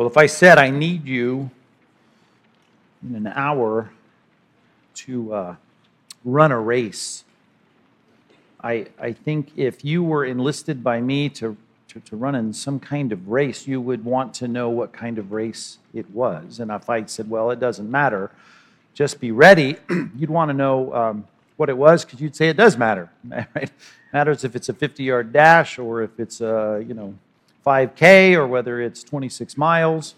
[0.00, 1.50] Well, if I said I need you
[3.06, 3.90] in an hour
[4.94, 5.56] to uh,
[6.24, 7.22] run a race,
[8.64, 11.54] I, I think if you were enlisted by me to,
[11.88, 15.18] to, to, run in some kind of race, you would want to know what kind
[15.18, 16.60] of race it was.
[16.60, 18.30] And if I said, well, it doesn't matter,
[18.94, 19.76] just be ready,
[20.16, 23.10] you'd want to know um, what it was because you'd say it does matter.
[23.54, 23.70] Right?
[24.14, 27.14] Matters if it's a 50 yard dash or if it's a, you know,
[27.64, 30.14] 5K or whether it's 26 miles.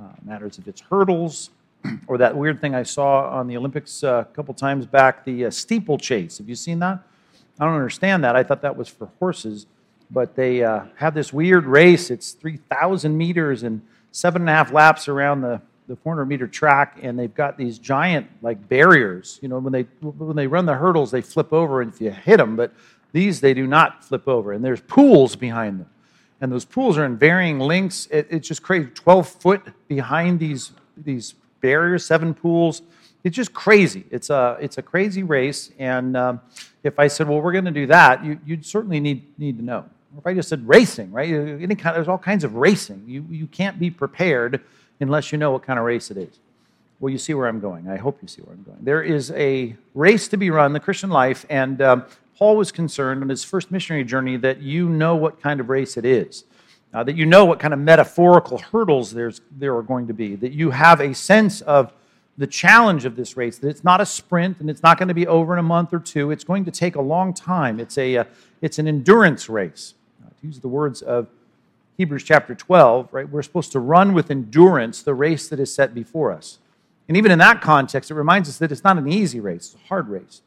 [0.00, 1.50] Uh, matters if it's hurdles
[2.06, 5.46] or that weird thing I saw on the Olympics uh, a couple times back, the
[5.46, 6.38] uh, steeplechase.
[6.38, 7.00] Have you seen that?
[7.60, 8.34] I don't understand that.
[8.34, 9.66] I thought that was for horses,
[10.10, 12.10] but they uh, have this weird race.
[12.10, 16.98] It's 3,000 meters and seven and a half laps around the, the 400 meter track,
[17.02, 19.38] and they've got these giant like barriers.
[19.42, 22.10] You know, when they when they run the hurdles, they flip over, and if you
[22.10, 22.72] hit them, but
[23.12, 25.88] these they do not flip over, and there's pools behind them
[26.42, 28.08] and those pools are in varying lengths.
[28.10, 28.88] It, it's just crazy.
[28.92, 32.82] 12 foot behind these, these barriers, seven pools.
[33.22, 34.04] It's just crazy.
[34.10, 35.70] It's a, it's a crazy race.
[35.78, 36.40] And um,
[36.82, 39.64] if I said, well, we're going to do that, you, would certainly need, need to
[39.64, 39.84] know.
[40.18, 41.32] If I just said racing, right?
[41.32, 43.04] Any kind, there's all kinds of racing.
[43.06, 44.62] You, you can't be prepared
[44.98, 46.40] unless you know what kind of race it is.
[46.98, 47.88] Well, you see where I'm going.
[47.88, 48.78] I hope you see where I'm going.
[48.80, 52.04] There is a race to be run, the Christian life, and um,
[52.42, 55.96] Paul was concerned on his first missionary journey that you know what kind of race
[55.96, 56.42] it is,
[56.92, 60.34] uh, that you know what kind of metaphorical hurdles there's, there are going to be,
[60.34, 61.92] that you have a sense of
[62.36, 65.14] the challenge of this race, that it's not a sprint and it's not going to
[65.14, 66.32] be over in a month or two.
[66.32, 67.78] It's going to take a long time.
[67.78, 68.24] It's, a, uh,
[68.60, 69.94] it's an endurance race.
[70.20, 71.28] Uh, to use the words of
[71.96, 75.94] Hebrews chapter 12, right, we're supposed to run with endurance the race that is set
[75.94, 76.58] before us.
[77.06, 79.84] And even in that context, it reminds us that it's not an easy race, it's
[79.84, 80.42] a hard race.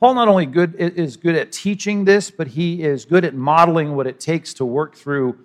[0.00, 3.96] Paul not only good, is good at teaching this, but he is good at modeling
[3.96, 5.36] what it takes to work through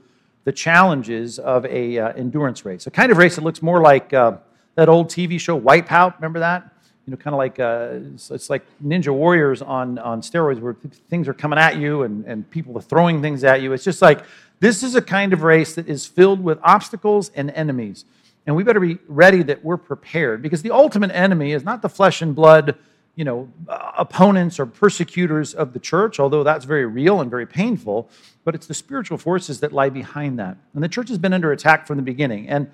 [0.44, 4.14] the challenges of a uh, endurance race, a kind of race that looks more like
[4.14, 4.38] uh,
[4.76, 6.16] that old TV show Wipeout.
[6.18, 6.70] Remember that?
[7.08, 10.76] You know, kind of like uh, it's, it's, like Ninja Warriors on on steroids, where
[11.10, 13.74] things are coming at you and and people are throwing things at you.
[13.74, 14.24] It's just like
[14.60, 18.06] this is a kind of race that is filled with obstacles and enemies,
[18.46, 21.90] and we better be ready that we're prepared because the ultimate enemy is not the
[21.90, 22.78] flesh and blood
[23.16, 28.10] you know, opponents or persecutors of the church, although that's very real and very painful,
[28.44, 30.58] but it's the spiritual forces that lie behind that.
[30.74, 32.50] And the church has been under attack from the beginning.
[32.50, 32.72] And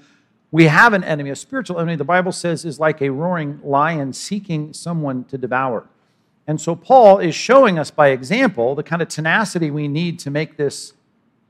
[0.51, 4.13] we have an enemy, a spiritual enemy, the Bible says is like a roaring lion
[4.13, 5.87] seeking someone to devour.
[6.47, 10.31] And so Paul is showing us by example the kind of tenacity we need to
[10.31, 10.93] make this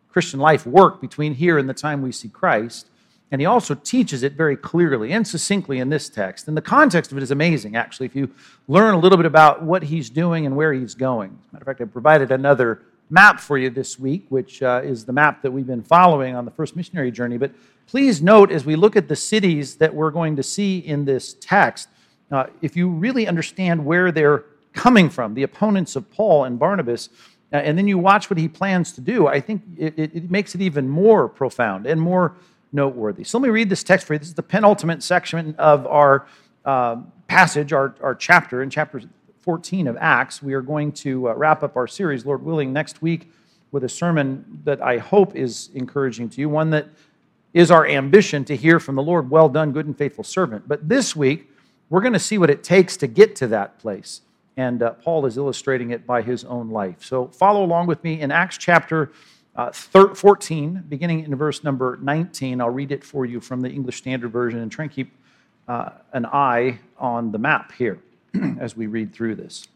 [0.10, 2.89] Christian life work between here and the time we see Christ.
[3.32, 6.48] And he also teaches it very clearly and succinctly in this text.
[6.48, 8.32] And the context of it is amazing, actually, if you
[8.68, 11.30] learn a little bit about what he's doing and where he's going.
[11.30, 14.82] As a matter of fact, I provided another map for you this week, which uh,
[14.84, 17.38] is the map that we've been following on the first missionary journey.
[17.38, 17.52] But
[17.88, 21.36] please note as we look at the cities that we're going to see in this
[21.40, 21.90] text,
[22.32, 27.10] uh, if you really understand where they're coming from, the opponents of Paul and Barnabas,
[27.52, 30.32] uh, and then you watch what he plans to do, I think it, it, it
[30.32, 32.36] makes it even more profound and more
[32.72, 33.24] noteworthy.
[33.24, 34.20] So let me read this text for you.
[34.20, 36.28] This is the penultimate section of our
[36.66, 36.98] uh,
[37.28, 39.02] passage, our, our chapter, in chapter
[39.42, 40.44] 14 of Acts.
[40.44, 43.32] We are going to uh, wrap up our series, Lord willing, next week
[43.72, 46.88] with a sermon that I hope is encouraging to you, one that
[47.54, 50.68] is our ambition to hear from the Lord, well done, good and faithful servant.
[50.68, 51.50] But this week,
[51.90, 54.22] we're going to see what it takes to get to that place.
[54.58, 57.04] And uh, Paul is illustrating it by his own life.
[57.04, 59.12] So follow along with me in Acts chapter
[59.60, 62.62] uh, 14, beginning in verse number 19.
[62.62, 65.12] I'll read it for you from the English Standard Version and try and keep
[65.68, 68.00] uh, an eye on the map here
[68.60, 69.68] as we read through this.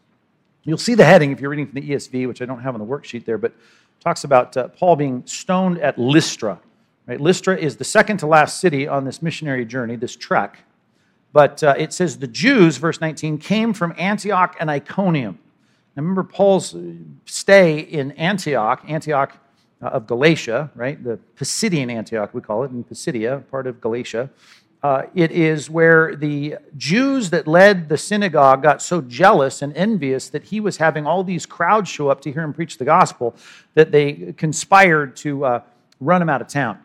[0.62, 2.80] You'll see the heading if you're reading from the ESV, which I don't have on
[2.80, 3.52] the worksheet there, but
[4.00, 6.58] talks about uh, Paul being stoned at Lystra.
[7.06, 7.20] Right?
[7.20, 10.64] Lystra is the second to last city on this missionary journey, this trek.
[11.34, 15.38] But uh, it says the Jews, verse 19, came from Antioch and Iconium.
[15.94, 16.74] Now remember Paul's
[17.26, 18.82] stay in Antioch.
[18.88, 19.38] Antioch
[19.82, 21.02] uh, of Galatia, right?
[21.02, 24.30] The Pisidian Antioch, we call it, in Pisidia, part of Galatia.
[24.82, 30.28] Uh, it is where the Jews that led the synagogue got so jealous and envious
[30.28, 33.34] that he was having all these crowds show up to hear him preach the gospel
[33.72, 35.60] that they conspired to uh,
[36.00, 36.78] run him out of town.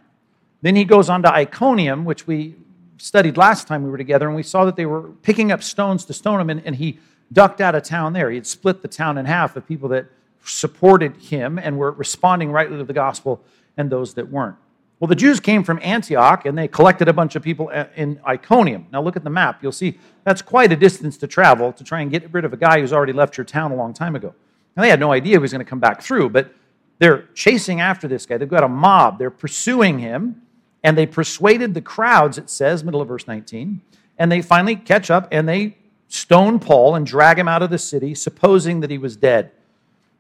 [0.62, 2.56] Then he goes on to Iconium, which we
[2.98, 6.06] studied last time we were together, and we saw that they were picking up stones
[6.06, 7.00] to stone him, and, and he
[7.34, 8.30] ducked out of town there.
[8.30, 10.06] He had split the town in half of people that
[10.44, 13.42] supported him and were responding rightly to the gospel
[13.78, 14.56] and those that weren't.
[15.00, 18.88] Well, the Jews came from Antioch and they collected a bunch of people in Iconium.
[18.92, 19.64] Now, look at the map.
[19.64, 22.58] You'll see that's quite a distance to travel to try and get rid of a
[22.58, 24.34] guy who's already left your town a long time ago.
[24.76, 26.54] Now, they had no idea he was going to come back through, but
[26.98, 28.38] they're chasing after this guy.
[28.38, 30.42] They've got a mob, they're pursuing him.
[30.84, 33.82] And they persuaded the crowds, it says, middle of verse 19.
[34.18, 35.78] And they finally catch up and they
[36.08, 39.52] stone Paul and drag him out of the city, supposing that he was dead.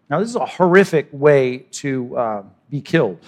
[0.09, 3.19] Now, this is a horrific way to uh, be killed.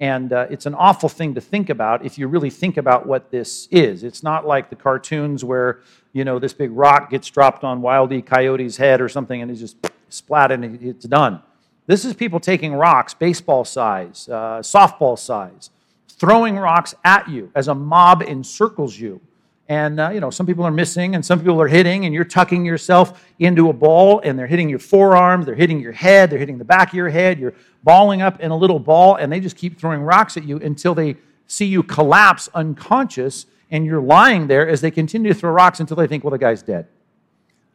[0.00, 3.30] And uh, it's an awful thing to think about if you really think about what
[3.30, 4.02] this is.
[4.02, 5.80] It's not like the cartoons where,
[6.12, 9.60] you know, this big rock gets dropped on Wildy Coyote's head or something and it's
[9.60, 9.76] just
[10.08, 11.40] splat and it's done.
[11.86, 15.70] This is people taking rocks, baseball size, uh, softball size,
[16.08, 19.20] throwing rocks at you as a mob encircles you
[19.68, 22.24] and uh, you know some people are missing and some people are hitting and you're
[22.24, 26.38] tucking yourself into a ball and they're hitting your forearms they're hitting your head they're
[26.38, 29.40] hitting the back of your head you're balling up in a little ball and they
[29.40, 31.16] just keep throwing rocks at you until they
[31.46, 35.96] see you collapse unconscious and you're lying there as they continue to throw rocks until
[35.96, 36.86] they think well the guy's dead.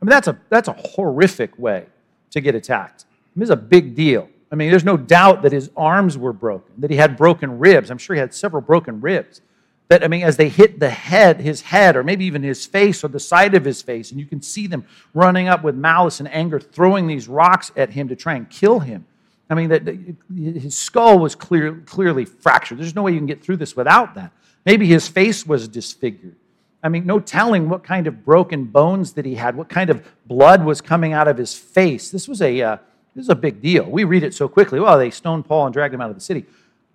[0.01, 1.85] I mean that's a that's a horrific way
[2.31, 3.05] to get attacked.
[3.35, 4.29] I mean, a big deal.
[4.51, 7.89] I mean there's no doubt that his arms were broken that he had broken ribs.
[7.89, 9.41] I'm sure he had several broken ribs
[9.89, 13.03] that, I mean, as they hit the head, his head, or maybe even his face
[13.03, 16.19] or the side of his face, and you can see them running up with malice
[16.19, 19.05] and anger, throwing these rocks at him to try and kill him.
[19.49, 19.87] I mean, that
[20.31, 22.77] his skull was clear, clearly fractured.
[22.77, 24.31] There's no way you can get through this without that.
[24.63, 26.35] Maybe his face was disfigured.
[26.83, 30.07] I mean, no telling what kind of broken bones that he had, what kind of
[30.27, 32.11] blood was coming out of his face.
[32.11, 32.75] This was a, uh,
[33.15, 33.89] this was a big deal.
[33.89, 34.79] We read it so quickly.
[34.79, 36.45] Well, they stoned Paul and dragged him out of the city.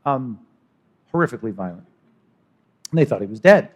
[0.07, 0.39] Um,
[1.13, 1.87] horrifically violent
[2.95, 3.71] and they thought he was dead.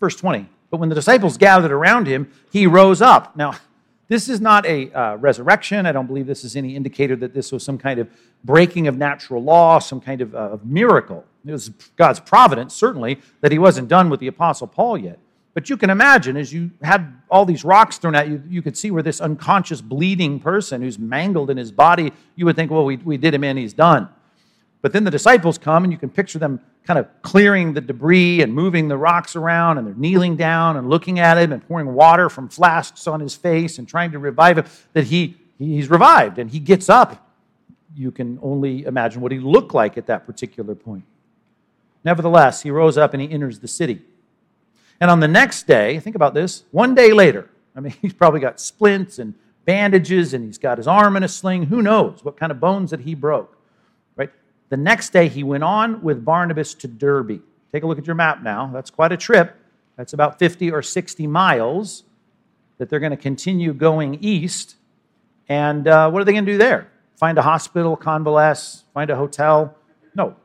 [0.00, 0.48] Verse 20.
[0.70, 3.36] But when the disciples gathered around him, he rose up.
[3.36, 3.54] Now,
[4.08, 5.86] this is not a uh, resurrection.
[5.86, 8.08] I don't believe this is any indicator that this was some kind of
[8.42, 11.24] breaking of natural law, some kind of uh, miracle.
[11.46, 15.20] It was God's providence, certainly, that he wasn't done with the Apostle Paul yet.
[15.54, 18.76] But you can imagine, as you had all these rocks thrown at you, you could
[18.76, 22.84] see where this unconscious, bleeding person who's mangled in his body, you would think, well,
[22.84, 24.08] we, we did him in, he's done.
[24.80, 28.42] But then the disciples come, and you can picture them kind of clearing the debris
[28.42, 31.92] and moving the rocks around, and they're kneeling down and looking at him and pouring
[31.94, 34.64] water from flasks on his face and trying to revive him.
[34.92, 37.28] That he, he's revived and he gets up.
[37.94, 41.04] You can only imagine what he looked like at that particular point.
[42.04, 44.02] Nevertheless, he rose up and he enters the city.
[45.00, 48.40] And on the next day, think about this, one day later, I mean, he's probably
[48.40, 49.34] got splints and
[49.64, 51.64] bandages and he's got his arm in a sling.
[51.64, 53.57] Who knows what kind of bones that he broke?
[54.68, 57.40] The next day, he went on with Barnabas to Derbe.
[57.72, 58.70] Take a look at your map now.
[58.72, 59.56] That's quite a trip.
[59.96, 62.04] That's about 50 or 60 miles
[62.76, 64.76] that they're going to continue going east.
[65.48, 66.88] And uh, what are they going to do there?
[67.16, 69.74] Find a hospital, convalesce, find a hotel?
[70.14, 70.36] No.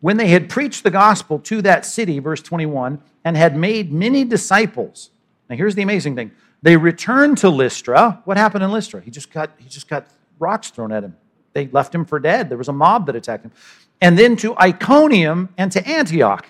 [0.00, 4.24] When they had preached the gospel to that city, verse 21, and had made many
[4.24, 5.10] disciples.
[5.50, 6.30] Now here's the amazing thing.
[6.62, 8.22] They returned to Lystra.
[8.24, 9.00] What happened in Lystra?
[9.02, 10.06] He just got, he just got
[10.38, 11.16] rocks thrown at him
[11.52, 12.48] they left him for dead.
[12.48, 13.52] There was a mob that attacked him.
[14.00, 16.46] And then to Iconium and to Antioch.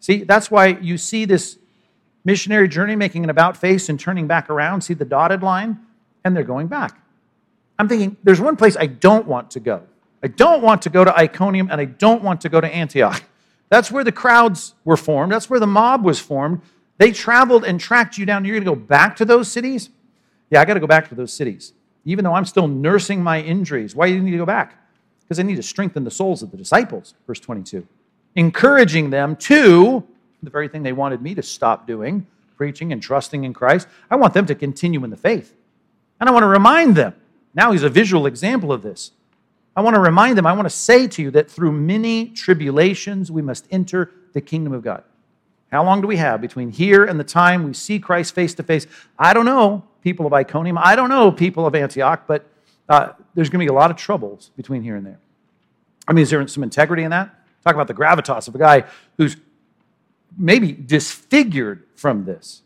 [0.00, 1.58] See, that's why you see this
[2.24, 4.82] missionary journey making an about face and turning back around.
[4.82, 5.80] See the dotted line?
[6.24, 7.00] And they're going back.
[7.78, 9.82] I'm thinking, there's one place I don't want to go.
[10.22, 13.22] I don't want to go to Iconium and I don't want to go to Antioch.
[13.68, 15.32] That's where the crowds were formed.
[15.32, 16.62] That's where the mob was formed.
[16.96, 18.44] They traveled and tracked you down.
[18.44, 19.90] You're going to go back to those cities?
[20.50, 21.72] Yeah, I got to go back to those cities
[22.08, 23.94] even though I'm still nursing my injuries.
[23.94, 24.82] Why do you need to go back?
[25.20, 27.86] Because I need to strengthen the souls of the disciples, verse 22.
[28.34, 30.02] Encouraging them to
[30.42, 33.88] the very thing they wanted me to stop doing, preaching and trusting in Christ.
[34.10, 35.54] I want them to continue in the faith.
[36.18, 37.14] And I want to remind them.
[37.54, 39.10] Now he's a visual example of this.
[39.76, 43.30] I want to remind them, I want to say to you that through many tribulations
[43.30, 45.04] we must enter the kingdom of God.
[45.70, 48.62] How long do we have between here and the time we see Christ face to
[48.62, 48.86] face?
[49.18, 50.78] I don't know people of Iconium.
[50.78, 52.46] I don't know people of Antioch, but
[52.88, 55.18] uh, there's going to be a lot of troubles between here and there.
[56.06, 57.34] I mean, is there some integrity in that?
[57.64, 58.84] Talk about the gravitas of a guy
[59.18, 59.36] who's
[60.36, 62.62] maybe disfigured from this.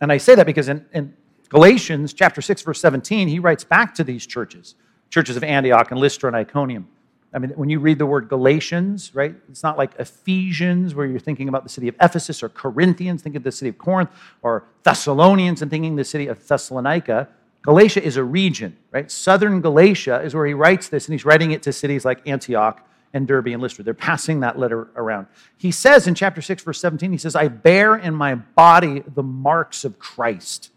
[0.00, 1.14] And I say that because in, in
[1.48, 4.76] Galatians chapter 6, verse 17, he writes back to these churches,
[5.10, 6.88] churches of Antioch and Lystra and Iconium.
[7.32, 11.20] I mean, when you read the word Galatians, right, it's not like Ephesians where you're
[11.20, 14.10] thinking about the city of Ephesus or Corinthians, thinking of the city of Corinth,
[14.42, 17.28] or Thessalonians and thinking the city of Thessalonica.
[17.62, 19.10] Galatia is a region, right?
[19.10, 22.84] Southern Galatia is where he writes this, and he's writing it to cities like Antioch
[23.12, 23.84] and Derbe and Lystra.
[23.84, 25.26] They're passing that letter around.
[25.56, 29.22] He says in chapter 6, verse 17, he says, I bear in my body the
[29.22, 30.70] marks of Christ.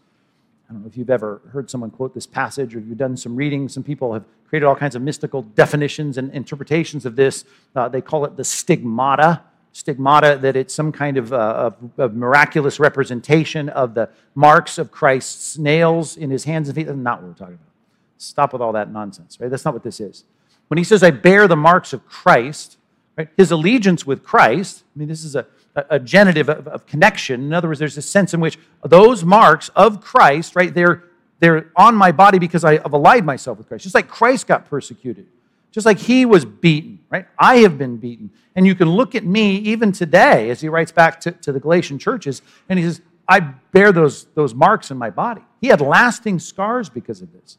[0.68, 3.36] I don't know if you've ever heard someone quote this passage or you've done some
[3.36, 3.68] reading.
[3.68, 7.44] Some people have created all kinds of mystical definitions and interpretations of this.
[7.74, 9.40] Uh, they call it the stigmata.
[9.72, 14.92] Stigmata, that it's some kind of, uh, of, of, miraculous representation of the marks of
[14.92, 16.86] Christ's nails in his hands and feet.
[16.86, 17.66] That's not what we're talking about.
[18.18, 19.50] Stop with all that nonsense, right?
[19.50, 20.22] That's not what this is.
[20.68, 22.76] When he says, I bear the marks of Christ,
[23.16, 23.28] Right?
[23.36, 25.46] His allegiance with Christ, I mean, this is a,
[25.76, 27.42] a genitive of, of connection.
[27.42, 31.04] In other words, there's a sense in which those marks of Christ, right, they're,
[31.44, 33.82] they're on my body because I have allied myself with Christ.
[33.82, 35.26] Just like Christ got persecuted,
[35.72, 37.26] just like he was beaten, right?
[37.38, 38.30] I have been beaten.
[38.56, 41.60] And you can look at me even today as he writes back to, to the
[41.60, 45.42] Galatian churches, and he says, I bear those, those marks in my body.
[45.60, 47.58] He had lasting scars because of this.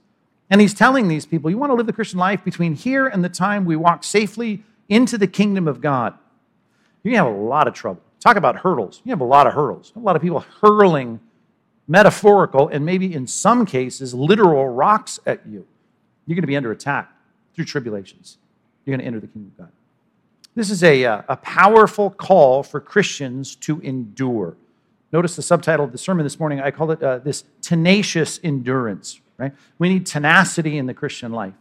[0.50, 3.24] And he's telling these people, you want to live the Christian life between here and
[3.24, 6.16] the time we walk safely into the kingdom of God.
[7.04, 8.02] You're going to have a lot of trouble.
[8.20, 9.02] Talk about hurdles.
[9.04, 9.94] You have a lot of hurdles.
[9.96, 11.20] A lot of people hurling
[11.88, 15.66] metaphorical and maybe in some cases literal rocks at you.
[16.26, 17.12] You're going to be under attack
[17.54, 18.38] through tribulations.
[18.86, 19.72] You're going to enter the kingdom of God.
[20.56, 24.56] This is a, uh, a powerful call for Christians to endure.
[25.12, 26.62] Notice the subtitle of the sermon this morning.
[26.62, 29.54] I call it uh, this tenacious endurance, right?
[29.80, 31.54] We need tenacity in the Christian life.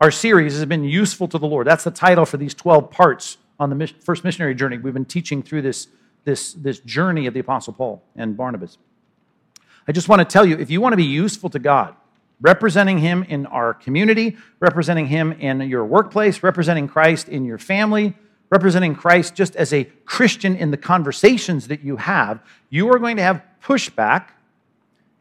[0.00, 1.66] Our series has been useful to the Lord.
[1.66, 4.78] That's the title for these 12 parts on the first missionary journey.
[4.78, 5.88] We've been teaching through this,
[6.24, 8.78] this, this journey of the Apostle Paul and Barnabas.
[9.86, 11.94] I just want to tell you if you want to be useful to God,
[12.40, 18.14] representing Him in our community, representing Him in your workplace, representing Christ in your family,
[18.50, 23.16] representing Christ just as a Christian in the conversations that you have, you are going
[23.16, 24.28] to have pushback.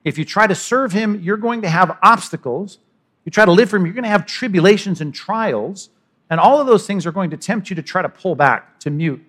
[0.04, 2.80] If you try to serve Him, you're going to have obstacles.
[3.24, 5.90] You try to live for Him, you're going to have tribulations and trials.
[6.30, 8.80] And all of those things are going to tempt you to try to pull back,
[8.80, 9.24] to mute,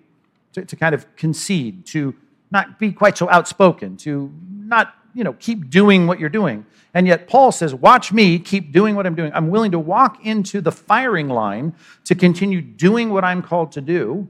[0.53, 2.15] to, to kind of concede, to
[2.49, 6.65] not be quite so outspoken, to not you know, keep doing what you're doing.
[6.93, 9.31] And yet Paul says, watch me keep doing what I'm doing.
[9.33, 13.81] I'm willing to walk into the firing line to continue doing what I'm called to
[13.81, 14.29] do.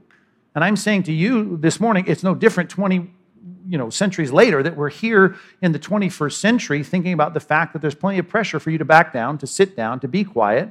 [0.54, 3.10] And I'm saying to you this morning, it's no different 20
[3.66, 7.72] you know, centuries later that we're here in the 21st century thinking about the fact
[7.72, 10.24] that there's plenty of pressure for you to back down, to sit down, to be
[10.24, 10.70] quiet.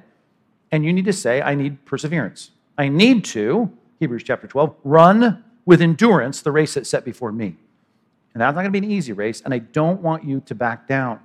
[0.72, 2.52] And you need to say, I need perseverance.
[2.78, 7.58] I need to, Hebrews chapter 12, run with endurance the race that's set before me.
[8.34, 10.56] And that's not going to be an easy race, and I don't want you to
[10.56, 11.20] back down.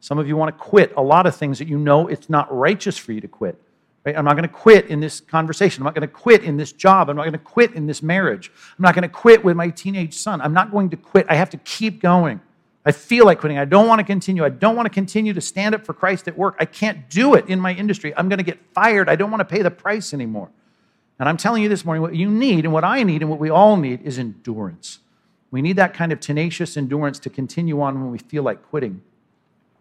[0.00, 2.54] Some of you want to quit a lot of things that you know it's not
[2.54, 3.60] righteous for you to quit.
[4.04, 4.16] Right?
[4.16, 5.82] I'm not going to quit in this conversation.
[5.82, 7.10] I'm not going to quit in this job.
[7.10, 8.52] I'm not going to quit in this marriage.
[8.78, 10.40] I'm not going to quit with my teenage son.
[10.40, 11.26] I'm not going to quit.
[11.28, 12.40] I have to keep going.
[12.84, 13.58] I feel like quitting.
[13.58, 14.44] I don't want to continue.
[14.44, 16.54] I don't want to continue to stand up for Christ at work.
[16.60, 18.14] I can't do it in my industry.
[18.16, 19.08] I'm going to get fired.
[19.08, 20.50] I don't want to pay the price anymore.
[21.18, 23.40] And I'm telling you this morning what you need and what I need and what
[23.40, 25.00] we all need is endurance.
[25.50, 29.02] We need that kind of tenacious endurance to continue on when we feel like quitting.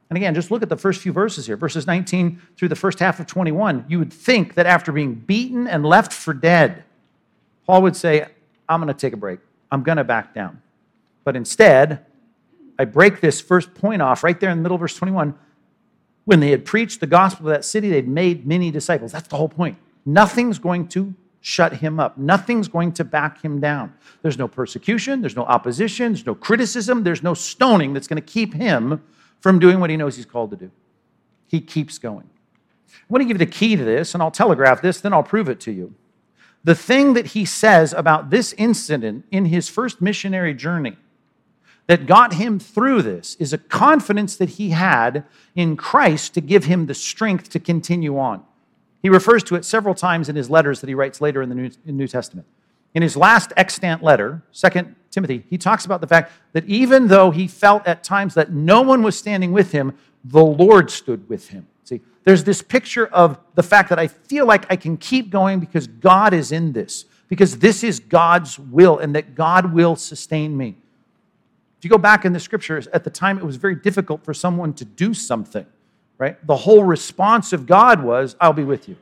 [0.09, 2.99] And again, just look at the first few verses here, verses 19 through the first
[2.99, 3.85] half of 21.
[3.87, 6.83] You would think that after being beaten and left for dead,
[7.65, 8.27] Paul would say,
[8.69, 9.39] I'm going to take a break.
[9.71, 10.61] I'm going to back down.
[11.23, 12.05] But instead,
[12.77, 15.33] I break this first point off right there in the middle of verse 21.
[16.25, 19.11] When they had preached the gospel of that city, they'd made many disciples.
[19.11, 19.77] That's the whole point.
[20.05, 22.17] Nothing's going to shut him up.
[22.17, 23.93] Nothing's going to back him down.
[24.23, 28.27] There's no persecution, there's no opposition, there's no criticism, there's no stoning that's going to
[28.27, 29.03] keep him
[29.41, 30.71] from doing what he knows he's called to do.
[31.45, 32.27] He keeps going.
[32.89, 35.21] I want to give you the key to this, and I'll telegraph this, then I'll
[35.21, 35.93] prove it to you.
[36.63, 40.97] The thing that he says about this incident in his first missionary journey
[41.85, 45.23] that got him through this is a confidence that he had
[45.53, 48.43] in Christ to give him the strength to continue on.
[49.05, 51.53] He refers to it several times in his letters that he writes later in the
[51.53, 52.47] New, in New Testament.
[52.95, 57.29] In his last extant letter, 2 Timothy, he talks about the fact that even though
[57.29, 59.93] he felt at times that no one was standing with him,
[60.23, 61.67] the Lord stood with him.
[61.83, 65.59] See, there's this picture of the fact that I feel like I can keep going
[65.59, 70.57] because God is in this, because this is God's will, and that God will sustain
[70.57, 70.77] me.
[71.77, 74.33] If you go back in the scriptures, at the time it was very difficult for
[74.33, 75.67] someone to do something
[76.17, 76.45] right?
[76.45, 78.95] The whole response of God was, I'll be with you.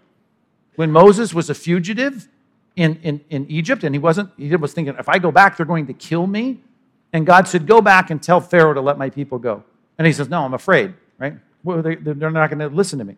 [0.76, 2.28] When Moses was a fugitive
[2.76, 5.66] in, in, in Egypt, and he wasn't, he was thinking, if I go back, they're
[5.66, 6.62] going to kill me.
[7.12, 9.64] And God said, Go back and tell Pharaoh to let my people go.
[9.98, 11.36] And he says, No, I'm afraid, right?
[11.64, 13.16] Well, they, they're not going to listen to me.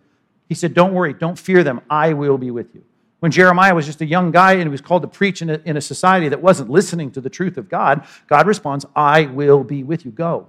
[0.50, 1.80] He said, Don't worry, don't fear them.
[1.90, 2.84] I will be with you.
[3.22, 5.62] When Jeremiah was just a young guy and he was called to preach in a,
[5.66, 9.64] in a society that wasn't listening to the truth of God, God responds, I will
[9.64, 10.12] be with you.
[10.12, 10.48] Go.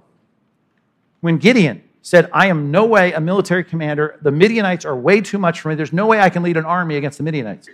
[1.21, 4.17] When Gideon said, I am no way a military commander.
[4.21, 5.75] The Midianites are way too much for me.
[5.75, 7.67] There's no way I can lead an army against the Midianites.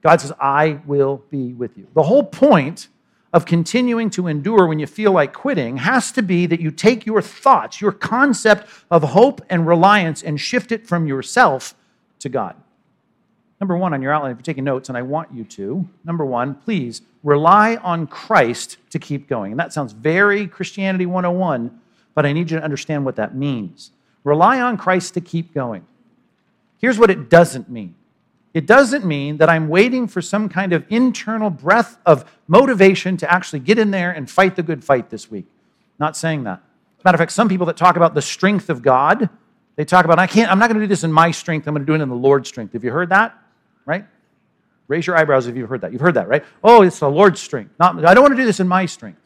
[0.00, 1.88] God says, I will be with you.
[1.92, 2.86] The whole point
[3.32, 7.04] of continuing to endure when you feel like quitting has to be that you take
[7.04, 11.74] your thoughts, your concept of hope and reliance, and shift it from yourself
[12.20, 12.54] to God.
[13.60, 16.24] Number one on your outline, if you're taking notes, and I want you to, number
[16.24, 19.50] one, please rely on Christ to keep going.
[19.50, 21.80] And that sounds very Christianity 101
[22.14, 23.90] but I need you to understand what that means.
[24.22, 25.86] Rely on Christ to keep going.
[26.78, 27.94] Here's what it doesn't mean
[28.52, 33.30] It doesn't mean that I'm waiting for some kind of internal breath of motivation to
[33.32, 35.46] actually get in there and fight the good fight this week.
[35.98, 36.62] Not saying that.
[37.04, 39.28] Matter of fact, some people that talk about the strength of God,
[39.76, 41.74] they talk about, I can't, I'm not going to do this in my strength, I'm
[41.74, 42.72] going to do it in the Lord's strength.
[42.72, 43.36] Have you heard that?
[43.84, 44.06] Right?
[44.88, 45.92] Raise your eyebrows if you've heard that.
[45.92, 46.44] You've heard that, right?
[46.62, 47.72] Oh, it's the Lord's strength.
[47.78, 49.20] Not, I don't want to do this in my strength.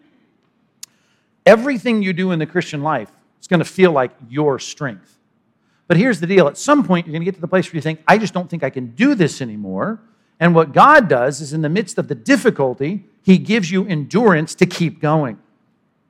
[1.48, 5.18] Everything you do in the Christian life is going to feel like your strength.
[5.86, 7.76] But here's the deal at some point, you're going to get to the place where
[7.76, 9.98] you think, I just don't think I can do this anymore.
[10.38, 14.54] And what God does is, in the midst of the difficulty, He gives you endurance
[14.56, 15.38] to keep going.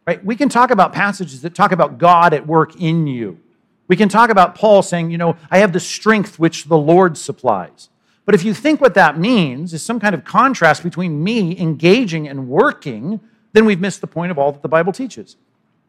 [0.09, 0.25] Right?
[0.25, 3.39] We can talk about passages that talk about God at work in you.
[3.87, 7.17] We can talk about Paul saying, you know, I have the strength which the Lord
[7.17, 7.91] supplies.
[8.25, 12.27] But if you think what that means is some kind of contrast between me engaging
[12.27, 13.21] and working,
[13.59, 15.37] then we've missed the point of all that the Bible teaches.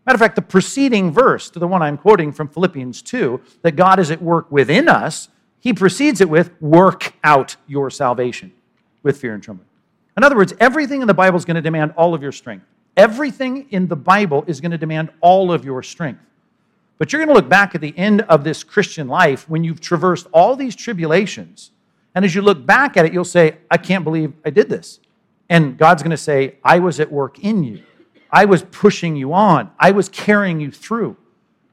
[0.06, 3.76] Matter of fact, the preceding verse to the one I'm quoting from Philippians 2, that
[3.76, 8.52] God is at work within us, he precedes it with, work out your salvation
[9.04, 9.68] with fear and trembling.
[10.18, 12.66] In other words, everything in the Bible is going to demand all of your strength.
[12.98, 16.22] Everything in the Bible is going to demand all of your strength.
[16.98, 19.80] But you're going to look back at the end of this Christian life when you've
[19.80, 21.72] traversed all these tribulations
[22.16, 25.00] and as you look back at it, you'll say, I can't believe I did this.
[25.50, 27.84] And God's going to say, I was at work in you.
[28.32, 29.72] I was pushing you on.
[29.80, 31.18] I was carrying you through.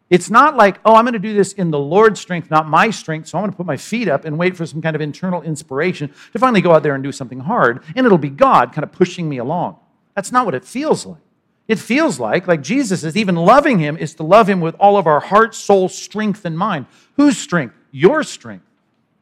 [0.09, 2.91] It's not like, oh, I'm going to do this in the Lord's strength, not my
[2.91, 3.29] strength.
[3.29, 5.43] So I'm going to put my feet up and wait for some kind of internal
[5.43, 7.83] inspiration to finally go out there and do something hard.
[7.97, 9.79] And it'll be God kind of pushing me along.
[10.15, 11.21] That's not what it feels like.
[11.67, 14.97] It feels like, like Jesus is even loving him, is to love him with all
[14.97, 16.87] of our heart, soul, strength, and mind.
[17.17, 17.75] Whose strength?
[17.91, 18.65] Your strength.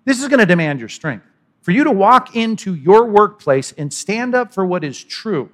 [0.04, 1.24] This is going to demand your strength.
[1.64, 5.50] For you to walk into your workplace and stand up for what is true,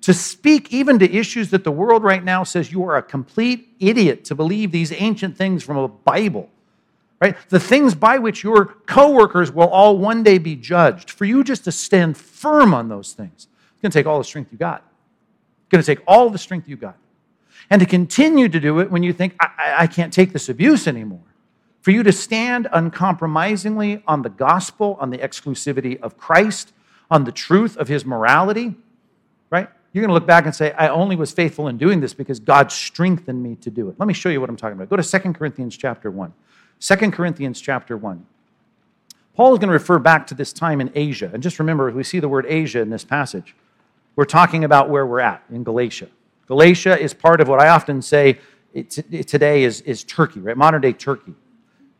[0.00, 3.68] to speak even to issues that the world right now says you are a complete
[3.78, 6.48] idiot to believe these ancient things from a Bible,
[7.20, 7.36] right?
[7.50, 11.10] The things by which your coworkers will all one day be judged.
[11.10, 14.24] For you just to stand firm on those things, it's going to take all the
[14.24, 14.78] strength you got.
[14.78, 16.96] It's going to take all the strength you got.
[17.68, 20.88] And to continue to do it when you think, I, I can't take this abuse
[20.88, 21.33] anymore
[21.84, 26.72] for you to stand uncompromisingly on the gospel, on the exclusivity of Christ,
[27.10, 28.74] on the truth of his morality,
[29.50, 29.68] right?
[29.92, 32.40] You're going to look back and say, I only was faithful in doing this because
[32.40, 33.96] God strengthened me to do it.
[33.98, 34.88] Let me show you what I'm talking about.
[34.88, 36.32] Go to 2 Corinthians chapter 1.
[36.80, 38.24] 2 Corinthians chapter 1.
[39.36, 41.30] Paul is going to refer back to this time in Asia.
[41.34, 43.54] And just remember, we see the word Asia in this passage.
[44.16, 46.08] We're talking about where we're at in Galatia.
[46.46, 48.38] Galatia is part of what I often say
[48.72, 50.56] today is, is Turkey, right?
[50.56, 51.34] Modern day Turkey.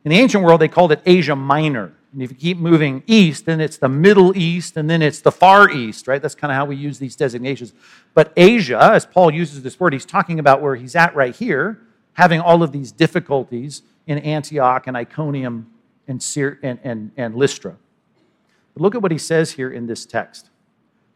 [0.05, 1.93] In the ancient world, they called it Asia Minor.
[2.13, 5.33] And if you keep moving east, then it's the Middle East, and then it's the
[5.33, 6.23] Far East, right?
[6.23, 7.73] That's kind of how we use these designations.
[8.13, 11.81] But Asia, as Paul uses this word, he's talking about where he's at right here,
[12.13, 15.71] having all of these difficulties in Antioch and Iconium
[16.07, 16.25] and,
[16.63, 17.75] and, and, and Lystra.
[18.75, 20.51] But look at what he says here in this text.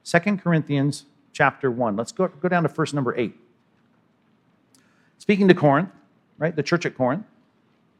[0.04, 1.94] 2 Corinthians chapter 1.
[1.94, 3.34] Let's go, go down to verse number 8.
[5.18, 5.90] Speaking to Corinth,
[6.38, 6.56] right?
[6.56, 7.24] The church at Corinth.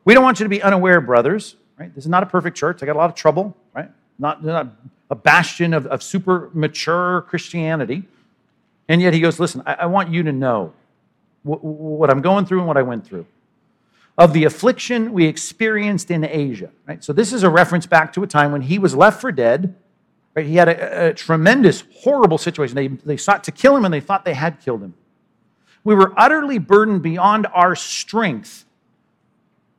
[0.08, 1.94] We don't want you to be unaware, brothers, right?
[1.94, 2.82] This is not a perfect church.
[2.82, 3.90] I got a lot of trouble, right?
[4.18, 4.68] Not, not
[5.10, 8.04] a bastion of, of super mature Christianity.
[8.88, 10.72] And yet he goes, listen, I, I want you to know
[11.42, 13.26] what, what I'm going through and what I went through.
[14.16, 17.04] Of the affliction we experienced in Asia, right?
[17.04, 19.74] So this is a reference back to a time when he was left for dead.
[20.34, 20.46] Right?
[20.46, 22.74] He had a, a tremendous, horrible situation.
[22.74, 24.94] They, they sought to kill him and they thought they had killed him.
[25.84, 28.64] We were utterly burdened beyond our strength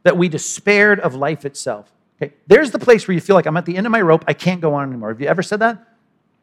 [0.03, 1.91] that we despaired of life itself.
[2.21, 4.25] Okay, there's the place where you feel like I'm at the end of my rope,
[4.27, 5.09] I can't go on anymore.
[5.09, 5.85] Have you ever said that?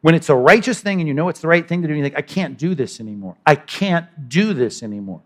[0.01, 2.03] When it's a righteous thing and you know it's the right thing to do, you
[2.03, 3.37] think, I can't do this anymore.
[3.45, 5.21] I can't do this anymore.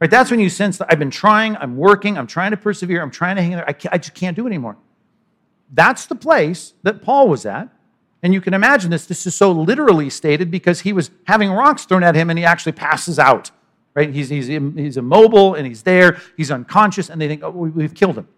[0.00, 0.10] Right?
[0.10, 3.10] That's when you sense that I've been trying, I'm working, I'm trying to persevere, I'm
[3.10, 4.76] trying to hang there, I, I just can't do it anymore.
[5.72, 7.68] That's the place that Paul was at.
[8.22, 9.06] And you can imagine this.
[9.06, 12.44] This is so literally stated because he was having rocks thrown at him and he
[12.44, 13.50] actually passes out
[13.96, 14.12] right?
[14.12, 18.18] He's, he's, he's immobile and he's there, he's unconscious, and they think, oh, we've killed
[18.18, 18.28] him.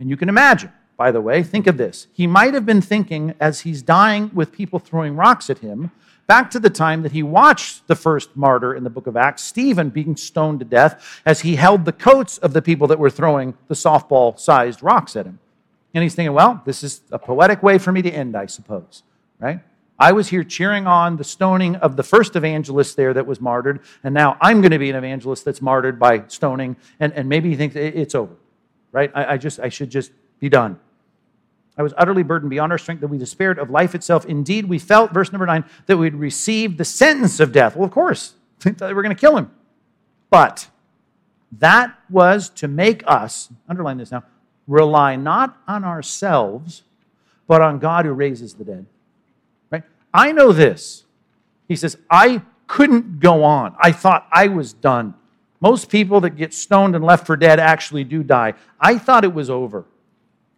[0.00, 2.08] And you can imagine, by the way, think of this.
[2.12, 5.90] He might have been thinking as he's dying with people throwing rocks at him,
[6.26, 9.44] back to the time that he watched the first martyr in the book of Acts,
[9.44, 13.10] Stephen, being stoned to death as he held the coats of the people that were
[13.10, 15.38] throwing the softball sized rocks at him.
[15.92, 19.02] And he's thinking, well, this is a poetic way for me to end, I suppose,
[19.38, 19.60] right?
[19.98, 23.80] I was here cheering on the stoning of the first evangelist there that was martyred,
[24.04, 27.50] and now I'm going to be an evangelist that's martyred by stoning, and, and maybe
[27.50, 28.34] he thinks it's over,
[28.92, 29.10] right?
[29.14, 30.78] I, I just, I should just be done.
[31.76, 34.24] I was utterly burdened beyond our strength that we despaired of life itself.
[34.24, 37.74] Indeed, we felt, verse number nine, that we'd received the sentence of death.
[37.76, 39.50] Well, of course, they were going to kill him.
[40.30, 40.68] But
[41.52, 44.24] that was to make us, underline this now,
[44.66, 46.82] rely not on ourselves,
[47.46, 48.86] but on God who raises the dead.
[50.18, 51.04] I know this.
[51.68, 53.76] He says, I couldn't go on.
[53.78, 55.14] I thought I was done.
[55.60, 58.54] Most people that get stoned and left for dead actually do die.
[58.80, 59.84] I thought it was over.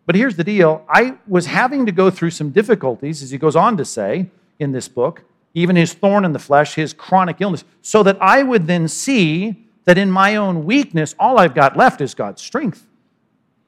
[0.07, 3.55] But here's the deal I was having to go through some difficulties, as he goes
[3.55, 7.65] on to say in this book, even his thorn in the flesh, his chronic illness,
[7.83, 12.01] so that I would then see that in my own weakness, all I've got left
[12.01, 12.87] is God's strength.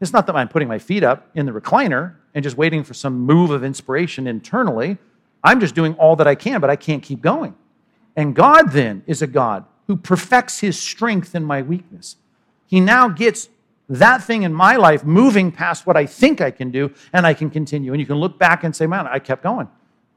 [0.00, 2.94] It's not that I'm putting my feet up in the recliner and just waiting for
[2.94, 4.96] some move of inspiration internally.
[5.42, 7.54] I'm just doing all that I can, but I can't keep going.
[8.16, 12.16] And God then is a God who perfects his strength in my weakness.
[12.66, 13.48] He now gets
[13.88, 17.34] that thing in my life moving past what I think I can do, and I
[17.34, 17.92] can continue.
[17.92, 19.68] And you can look back and say, man, I kept going.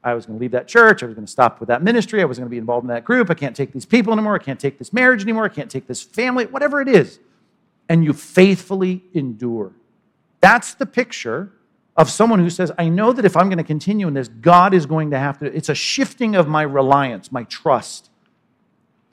[0.04, 1.02] I was going to leave that church.
[1.02, 2.22] I was going to stop with that ministry.
[2.22, 3.28] I was going to be involved in that group.
[3.28, 4.36] I can't take these people anymore.
[4.36, 5.44] I can't take this marriage anymore.
[5.44, 7.18] I can't take this family, whatever it is
[7.88, 9.72] and you faithfully endure.
[10.40, 11.52] That's the picture
[11.96, 14.74] of someone who says, I know that if I'm going to continue in this, God
[14.74, 15.46] is going to have to.
[15.46, 18.10] It's a shifting of my reliance, my trust,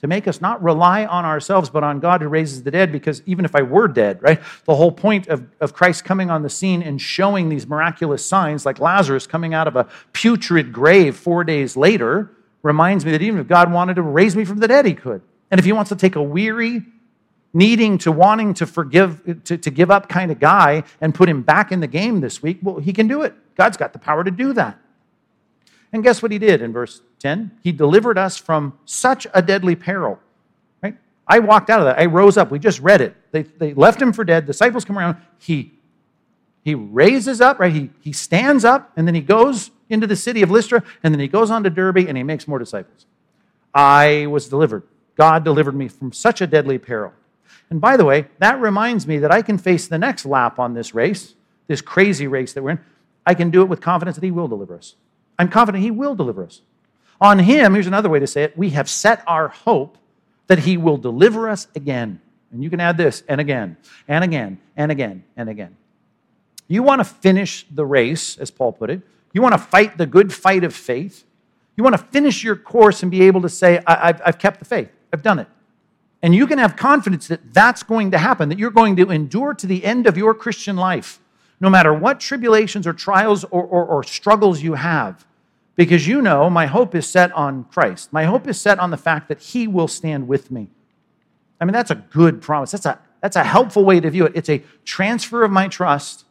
[0.01, 2.91] to make us not rely on ourselves, but on God who raises the dead.
[2.91, 6.43] Because even if I were dead, right, the whole point of, of Christ coming on
[6.43, 11.15] the scene and showing these miraculous signs, like Lazarus coming out of a putrid grave
[11.15, 12.31] four days later,
[12.63, 15.21] reminds me that even if God wanted to raise me from the dead, he could.
[15.51, 16.83] And if he wants to take a weary,
[17.53, 21.43] needing to wanting to forgive to, to give up kind of guy and put him
[21.43, 23.33] back in the game this week well he can do it.
[23.55, 24.79] God's got the power to do that.
[25.91, 29.75] And guess what he did in verse 10 he delivered us from such a deadly
[29.75, 30.19] peril
[30.81, 30.97] right?
[31.27, 31.99] I walked out of that.
[31.99, 32.49] I rose up.
[32.49, 33.15] We just read it.
[33.31, 34.45] They, they left him for dead.
[34.47, 35.17] Disciples come around.
[35.37, 35.73] He
[36.63, 37.71] he raises up right?
[37.71, 41.19] He, he stands up and then he goes into the city of Lystra and then
[41.19, 43.05] he goes on to Derbe and he makes more disciples.
[43.75, 44.83] I was delivered.
[45.15, 47.13] God delivered me from such a deadly peril
[47.73, 50.75] and by the way, that reminds me that I can face the next lap on
[50.75, 51.33] this race,
[51.65, 52.79] this crazy race that we're in.
[53.25, 54.93] I can do it with confidence that He will deliver us.
[55.39, 56.61] I'm confident He will deliver us.
[57.19, 59.97] On Him, here's another way to say it we have set our hope
[60.45, 62.21] that He will deliver us again.
[62.51, 63.75] And you can add this, and again,
[64.07, 65.75] and again, and again, and again.
[66.67, 69.01] You want to finish the race, as Paul put it.
[69.33, 71.25] You want to fight the good fight of faith.
[71.75, 74.65] You want to finish your course and be able to say, I- have kept the
[74.65, 74.91] faith.
[75.11, 75.47] I've done it.
[76.23, 79.53] And you can have confidence that that's going to happen, that you're going to endure
[79.55, 81.19] to the end of your Christian life,
[81.59, 85.27] no matter what tribulations or trials or, or, or, struggles you have.
[85.75, 88.13] Because you know, my hope is set on Christ.
[88.13, 90.69] My hope is set on the fact that He will stand with me.
[91.59, 92.71] I mean, that's a good promise.
[92.71, 94.31] That's a, that's a helpful way to view it.
[94.33, 96.23] It's a transfer of my trust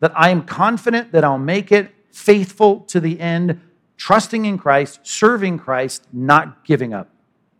[0.00, 3.60] that I am confident that I'll make it faithful to the end,
[3.98, 7.10] trusting in Christ, serving Christ, not giving up.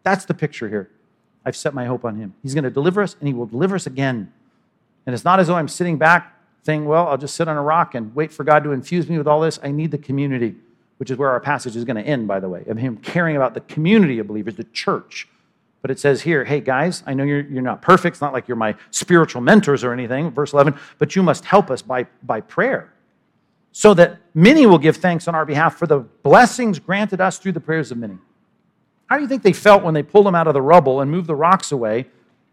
[0.02, 0.90] That's the picture here.
[1.48, 2.34] I've set my hope on him.
[2.42, 4.30] He's going to deliver us, and he will deliver us again.
[5.06, 7.62] And it's not as though I'm sitting back saying, well, I'll just sit on a
[7.62, 9.58] rock and wait for God to infuse me with all this.
[9.62, 10.56] I need the community,
[10.98, 13.34] which is where our passage is going to end, by the way, of him caring
[13.34, 15.26] about the community of believers, the church.
[15.80, 18.16] But it says here, hey, guys, I know you're, you're not perfect.
[18.16, 21.70] It's not like you're my spiritual mentors or anything, verse 11, but you must help
[21.70, 22.92] us by, by prayer
[23.72, 27.52] so that many will give thanks on our behalf for the blessings granted us through
[27.52, 28.18] the prayers of many.
[29.08, 31.10] How do you think they felt when they pulled him out of the rubble and
[31.10, 32.06] moved the rocks away?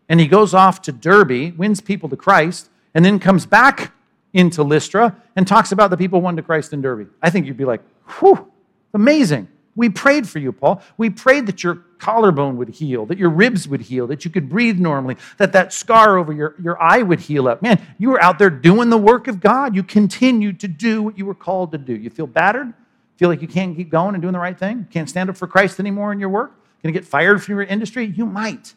[0.08, 3.92] And he goes off to Derbe, wins people to Christ, and then comes back
[4.34, 7.10] into Lystra and talks about the people won to Christ in Derbe.
[7.22, 7.82] I think you'd be like,
[8.20, 8.52] whew,
[8.94, 9.48] amazing.
[9.76, 10.82] We prayed for you, Paul.
[10.98, 14.48] We prayed that your collarbone would heal, that your ribs would heal, that you could
[14.48, 17.62] breathe normally, that that scar over your, your eye would heal up.
[17.62, 19.76] Man, you were out there doing the work of God.
[19.76, 21.94] You continued to do what you were called to do.
[21.94, 22.74] You feel battered?
[23.18, 24.88] Feel like you can't keep going and doing the right thing?
[24.92, 26.52] Can't stand up for Christ anymore in your work?
[26.84, 28.06] Going to get fired from your industry?
[28.06, 28.74] You might.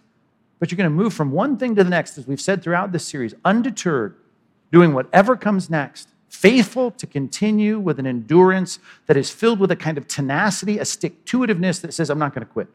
[0.59, 2.93] But you're going to move from one thing to the next, as we've said throughout
[2.93, 4.17] this series, undeterred,
[4.73, 9.77] doing whatever comes next, faithful to continue with an endurance that is filled with a
[9.77, 12.69] kind of tenacity, a stick to itiveness that says, I'm not going to quit.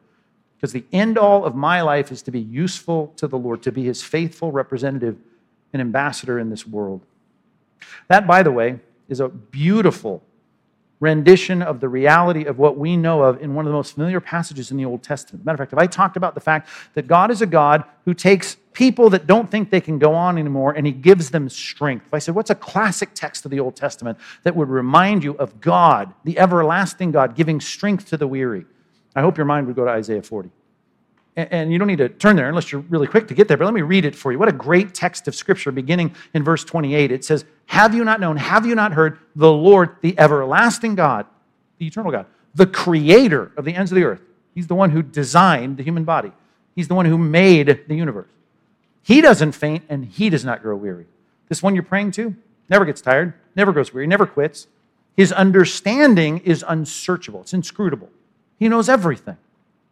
[0.58, 3.71] Because the end all of my life is to be useful to the Lord, to
[3.71, 5.17] be his faithful representative
[5.73, 7.02] and ambassador in this world.
[8.08, 10.23] That, by the way, is a beautiful
[11.04, 14.22] rendition of the reality of what we know of in one of the most familiar
[14.22, 15.46] passages in the Old Testament.
[15.46, 18.13] Matter of fact, if I talked about the fact that God is a God who
[18.13, 22.08] takes people that don't think they can go on anymore and he gives them strength.
[22.08, 25.34] If I said, what's a classic text of the Old Testament that would remind you
[25.34, 28.66] of God, the everlasting God, giving strength to the weary?
[29.16, 30.50] I hope your mind would go to Isaiah 40.
[31.36, 33.65] And you don't need to turn there unless you're really quick to get there, but
[33.65, 34.38] let me read it for you.
[34.38, 37.12] What a great text of scripture beginning in verse 28.
[37.12, 41.26] It says, Have you not known, have you not heard, the Lord, the everlasting God,
[41.80, 44.22] the eternal God, the creator of the ends of the earth?
[44.54, 46.32] He's the one who designed the human body,
[46.76, 48.30] He's the one who made the universe.
[49.02, 51.08] He doesn't faint and He does not grow weary.
[51.50, 52.36] This one you're praying to
[52.69, 54.67] never gets tired, never grows weary, never quits.
[55.17, 58.10] His understanding is unsearchable, it's inscrutable.
[58.60, 59.38] He knows everything.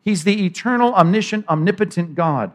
[0.04, 2.52] He's the eternal, omniscient, omnipotent God.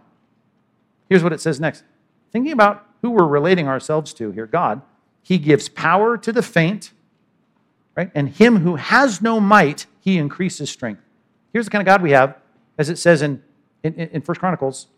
[1.08, 1.84] Here's what it says next.
[2.32, 4.82] Thinking about who we're relating ourselves to here, God,
[5.22, 6.92] He gives power to the faint,
[7.96, 8.10] right?
[8.14, 11.02] And him who has no might, He increases strength.
[11.52, 12.36] Here's the kind of God we have,
[12.78, 13.42] as it says in,
[13.82, 14.88] in, in 1 Chronicles,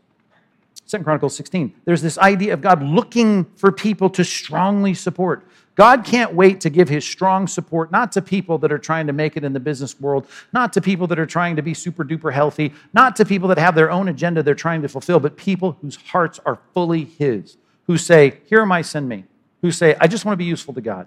[0.87, 1.75] 2 Chronicles 16.
[1.85, 5.47] There's this idea of God looking for people to strongly support.
[5.79, 9.13] God can't wait to give his strong support, not to people that are trying to
[9.13, 12.05] make it in the business world, not to people that are trying to be super
[12.05, 15.37] duper healthy, not to people that have their own agenda they're trying to fulfill, but
[15.37, 19.23] people whose hearts are fully his, who say, Here am I, send me,
[19.63, 21.07] who say, I just want to be useful to God,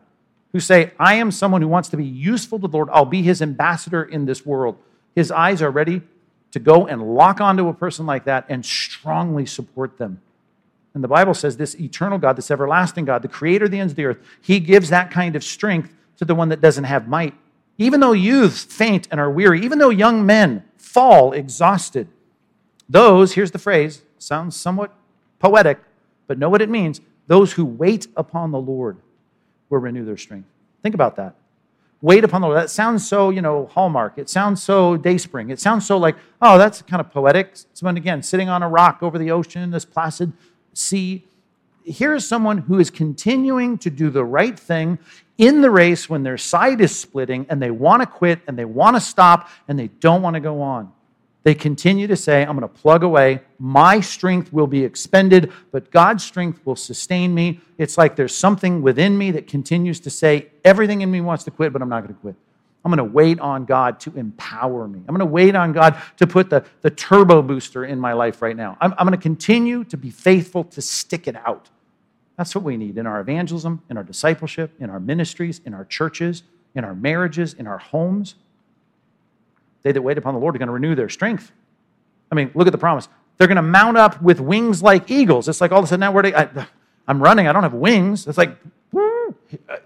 [0.53, 2.87] who say, I am someone who wants to be useful to the Lord.
[2.93, 4.77] I'll be his ambassador in this world.
[5.13, 6.01] His eyes are ready
[6.51, 10.21] to go and lock onto a person like that and strongly support them.
[10.93, 13.93] And the Bible says this eternal God, this everlasting God, the creator of the ends
[13.93, 17.07] of the earth, he gives that kind of strength to the one that doesn't have
[17.07, 17.33] might.
[17.77, 22.07] Even though youths faint and are weary, even though young men fall exhausted,
[22.89, 24.93] those, here's the phrase, sounds somewhat
[25.39, 25.79] poetic,
[26.27, 27.01] but know what it means.
[27.27, 28.97] Those who wait upon the Lord
[29.69, 30.49] will renew their strength.
[30.83, 31.35] Think about that.
[32.01, 32.59] Wait upon the Lord.
[32.59, 34.17] That sounds so, you know, hallmark.
[34.17, 35.51] It sounds so DaySpring.
[35.51, 37.55] It sounds so like, oh, that's kind of poetic.
[37.73, 40.33] Someone, again, sitting on a rock over the ocean, this placid
[40.73, 41.25] see,
[41.83, 44.99] here's someone who is continuing to do the right thing
[45.37, 48.65] in the race when their side is splitting and they want to quit and they
[48.65, 50.91] want to stop and they don't want to go on.
[51.43, 53.41] They continue to say, I'm going to plug away.
[53.57, 57.59] My strength will be expended, but God's strength will sustain me.
[57.79, 61.51] It's like there's something within me that continues to say, everything in me wants to
[61.51, 62.35] quit, but I'm not going to quit.
[62.83, 64.99] I'm going to wait on God to empower me.
[64.99, 68.41] I'm going to wait on God to put the, the turbo booster in my life
[68.41, 68.75] right now.
[68.81, 71.69] I'm, I'm going to continue to be faithful to stick it out.
[72.37, 75.85] That's what we need in our evangelism, in our discipleship, in our ministries, in our
[75.85, 76.41] churches,
[76.73, 78.33] in our marriages, in our homes.
[79.83, 81.51] They that wait upon the Lord are going to renew their strength.
[82.31, 83.09] I mean, look at the promise.
[83.37, 85.47] They're going to mount up with wings like eagles.
[85.47, 86.67] It's like all of a sudden now we're, I,
[87.07, 87.47] I'm running.
[87.47, 88.25] I don't have wings.
[88.25, 88.57] It's like,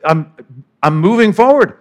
[0.05, 0.31] I'm,
[0.81, 1.77] I'm moving forward.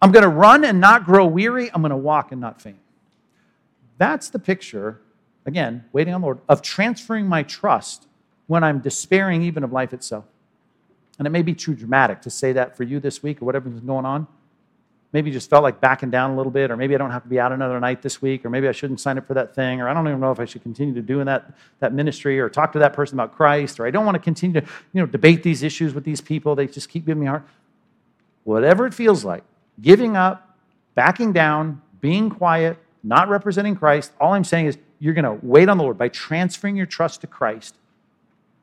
[0.00, 1.70] I'm going to run and not grow weary.
[1.72, 2.78] I'm going to walk and not faint.
[3.98, 5.00] That's the picture,
[5.46, 8.06] again, waiting on the Lord, of transferring my trust
[8.46, 10.24] when I'm despairing even of life itself.
[11.18, 13.80] And it may be too dramatic to say that for you this week or whatever's
[13.80, 14.26] going on.
[15.12, 17.22] Maybe you just felt like backing down a little bit, or maybe I don't have
[17.22, 19.54] to be out another night this week, or maybe I shouldn't sign up for that
[19.54, 22.38] thing, or I don't even know if I should continue to do that, that ministry
[22.38, 25.00] or talk to that person about Christ, or I don't want to continue to you
[25.00, 26.54] know, debate these issues with these people.
[26.54, 27.46] They just keep giving me heart.
[28.44, 29.42] Whatever it feels like,
[29.80, 30.56] giving up,
[30.94, 34.12] backing down, being quiet, not representing Christ.
[34.20, 37.20] All I'm saying is you're going to wait on the Lord by transferring your trust
[37.20, 37.76] to Christ,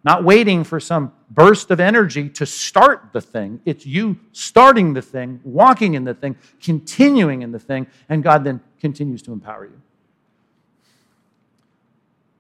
[0.04, 3.62] not waiting for some burst of energy to start the thing.
[3.66, 8.44] It's you starting the thing, walking in the thing, continuing in the thing, and God
[8.44, 9.82] then continues to empower you.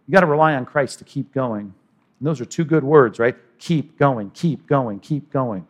[0.08, 1.74] You got to rely on Christ to keep going.
[2.20, 3.36] And those are two good words, right?
[3.60, 5.66] Keep going, keep going, keep going.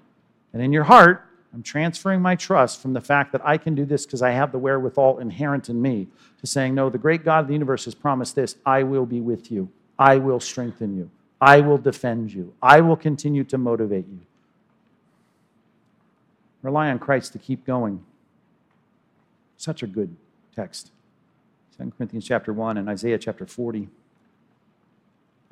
[0.54, 3.86] And in your heart, I'm transferring my trust from the fact that I can do
[3.86, 6.08] this because I have the wherewithal inherent in me
[6.42, 9.22] to saying, No, the great God of the universe has promised this I will be
[9.22, 14.08] with you, I will strengthen you, I will defend you, I will continue to motivate
[14.08, 14.22] you.
[16.64, 18.04] Rely on Christ to keep going.
[19.58, 20.16] Such a good
[20.56, 20.92] text.
[21.78, 23.90] 2 Corinthians chapter 1 and Isaiah chapter 40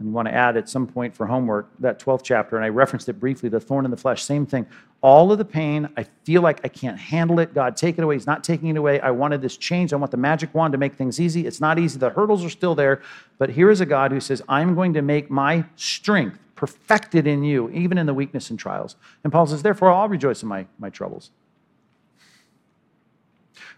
[0.02, 2.70] and you want to add at some point for homework that 12th chapter, and I
[2.70, 4.66] referenced it briefly the thorn in the flesh, same thing.
[5.02, 7.54] All of the pain, I feel like I can't handle it.
[7.54, 8.16] God, take it away.
[8.16, 9.00] He's not taking it away.
[9.00, 9.94] I wanted this change.
[9.94, 11.46] I want the magic wand to make things easy.
[11.46, 12.00] It's not easy.
[12.00, 13.02] The hurdles are still there.
[13.38, 17.44] But here is a God who says, I'm going to make my strength perfected in
[17.44, 18.96] you, even in the weakness and trials.
[19.24, 21.32] And Paul says, Therefore, I'll rejoice in my, my troubles.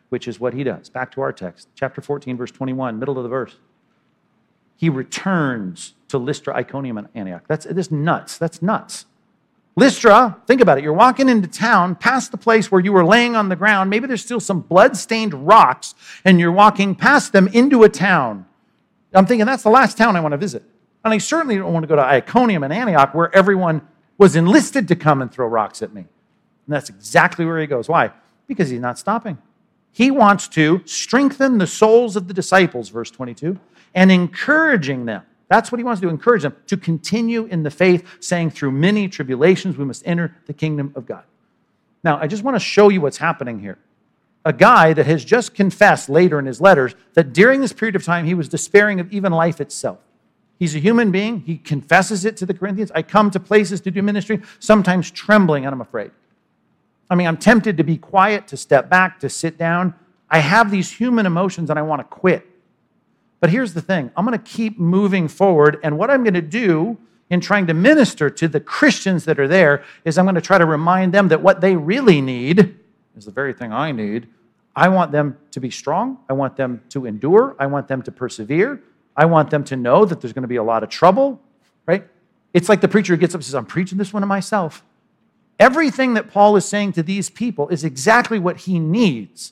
[0.10, 0.90] Which is what he does.
[0.90, 3.56] Back to our text, chapter 14, verse 21, middle of the verse
[4.84, 7.43] he returns to Lystra, Iconium, and Antioch.
[7.47, 8.38] That's, that's nuts.
[8.38, 9.06] That's nuts.
[9.76, 10.84] Lystra, think about it.
[10.84, 13.89] You're walking into town past the place where you were laying on the ground.
[13.89, 18.45] Maybe there's still some blood-stained rocks, and you're walking past them into a town.
[19.13, 20.63] I'm thinking that's the last town I want to visit.
[21.04, 23.86] And I certainly don't want to go to Iconium and Antioch where everyone
[24.17, 26.02] was enlisted to come and throw rocks at me.
[26.02, 26.10] And
[26.67, 27.89] that's exactly where he goes.
[27.89, 28.12] Why?
[28.47, 29.38] Because he's not stopping.
[29.91, 33.60] He wants to strengthen the souls of the disciples, verse 22
[33.93, 35.23] and encouraging them.
[35.50, 38.72] That's what he wants to do, encourage them to continue in the faith, saying, through
[38.72, 41.24] many tribulations, we must enter the kingdom of God.
[42.04, 43.78] Now, I just want to show you what's happening here.
[44.46, 48.04] A guy that has just confessed later in his letters that during this period of
[48.04, 50.00] time, he was despairing of even life itself.
[50.60, 51.42] He's a human being.
[51.42, 52.92] He confesses it to the Corinthians.
[52.94, 56.12] I come to places to do ministry, sometimes trembling, and I'm afraid.
[57.10, 59.94] I mean, I'm tempted to be quiet, to step back, to sit down.
[60.30, 62.48] I have these human emotions and I want to quit.
[63.44, 65.78] But here's the thing I'm going to keep moving forward.
[65.84, 66.98] And what I'm going to do
[67.30, 70.58] in trying to minister to the Christians that are there is I'm going to try
[70.58, 72.80] to remind them that what they really need
[73.18, 74.30] is the very thing I need.
[74.78, 76.20] I want them to be strong.
[76.30, 77.58] I want them to endure.
[77.60, 78.82] I want them to persevere.
[79.18, 81.42] I want them to know that there's going to be a lot of trouble,
[81.86, 82.08] right?
[82.54, 84.86] It's like the preacher who gets up and says, I'm preaching this one to myself.
[85.60, 89.52] Everything that Paul is saying to these people is exactly what he needs.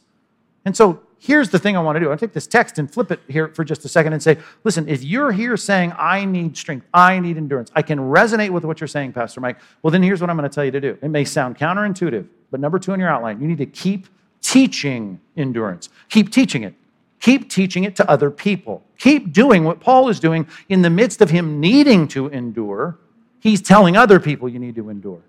[0.64, 2.10] And so here's the thing I want to do.
[2.10, 4.90] I'll take this text and flip it here for just a second and say, listen,
[4.90, 8.82] if you're here saying, I need strength, I need endurance, I can resonate with what
[8.82, 10.98] you're saying, Pastor Mike, well, then here's what I'm going to tell you to do.
[11.02, 14.08] It may sound counterintuitive, but number two in your outline, you need to keep
[14.42, 15.90] teaching endurance.
[16.10, 16.74] Keep teaching it.
[17.20, 18.84] Keep teaching it to other people.
[18.98, 22.98] Keep doing what Paul is doing in the midst of him needing to endure.
[23.40, 25.22] He's telling other people you need to endure.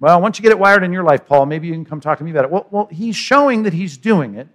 [0.00, 2.18] Well, once you get it wired in your life, Paul, maybe you can come talk
[2.18, 2.50] to me about it.
[2.50, 4.48] Well, well he's showing that he's doing it.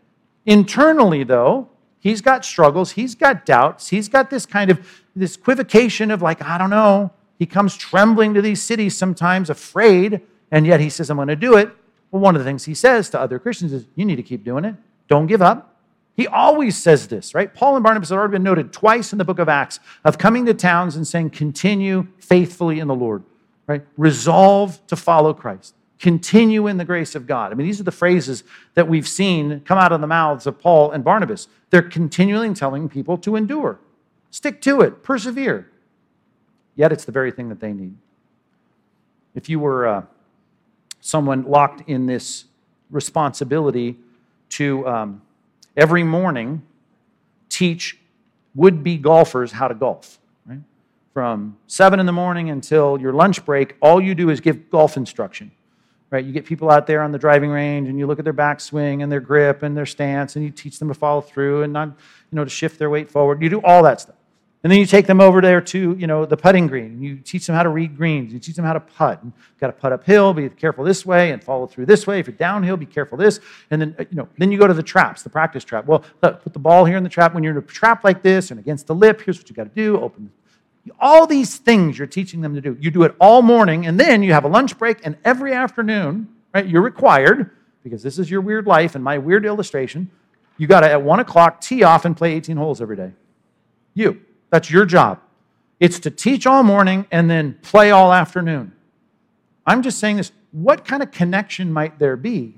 [0.48, 6.10] Internally, though, he's got struggles, he's got doubts, he's got this kind of this equivocation
[6.10, 7.12] of like, I don't know.
[7.38, 11.36] He comes trembling to these cities sometimes, afraid, and yet he says, I'm going to
[11.36, 11.70] do it.
[12.10, 14.44] Well, one of the things he says to other Christians is, You need to keep
[14.44, 14.76] doing it.
[15.10, 15.76] Don't give up.
[16.16, 17.54] He always says this, right?
[17.54, 20.46] Paul and Barnabas have already been noted twice in the book of Acts of coming
[20.48, 23.24] to towns and saying, Continue faithfully in the Lord,
[23.68, 23.86] right?
[23.98, 25.76] Resolve to follow Christ.
[26.00, 27.52] Continue in the grace of God.
[27.52, 28.44] I mean, these are the phrases
[28.76, 31.48] that we've seen come out of the mouths of Paul and Barnabas.
[31.70, 33.80] They're continually telling people to endure,
[34.30, 35.70] stick to it, persevere.
[36.76, 37.96] Yet it's the very thing that they need.
[39.34, 40.02] If you were uh,
[41.00, 42.46] someone locked in this
[42.92, 43.96] responsibility
[44.50, 45.22] to um,
[45.76, 46.62] every morning
[47.50, 47.98] teach
[48.56, 50.20] would be golfers how to golf.
[50.46, 50.60] Right?
[51.14, 54.98] From seven in the morning until your lunch break, all you do is give golf
[54.98, 55.52] instruction.
[56.10, 56.24] Right?
[56.24, 59.04] You get people out there on the driving range and you look at their backswing
[59.04, 61.90] and their grip and their stance and you teach them to follow through and not,
[61.90, 63.42] you know, to shift their weight forward.
[63.42, 64.16] You do all that stuff.
[64.64, 66.86] And then you take them over there to, you know, the putting green.
[66.86, 68.34] And you teach them how to read greens.
[68.34, 69.22] You teach them how to putt.
[69.22, 72.20] And you've got to putt uphill, be careful this way, and follow through this way.
[72.20, 73.40] If you're downhill, be careful this.
[73.70, 75.86] And then, uh, you know, then you go to the traps, the practice trap.
[75.86, 77.34] Well, look, put the ball here in the trap.
[77.34, 79.66] When you're in a trap like this and against the lip, here's what you got
[79.66, 80.00] to do.
[80.02, 80.32] Open
[81.00, 82.78] all these things you're teaching them to do.
[82.80, 86.28] You do it all morning, and then you have a lunch break, and every afternoon,
[86.54, 87.52] right, you're required,
[87.84, 90.10] because this is your weird life and my weird illustration,
[90.58, 93.14] you got to, at one o'clock, tee off and play 18 holes every day.
[93.94, 94.22] You.
[94.50, 95.20] That's your job.
[95.80, 98.72] It's to teach all morning and then play all afternoon.
[99.66, 100.32] I'm just saying this.
[100.52, 102.56] What kind of connection might there be?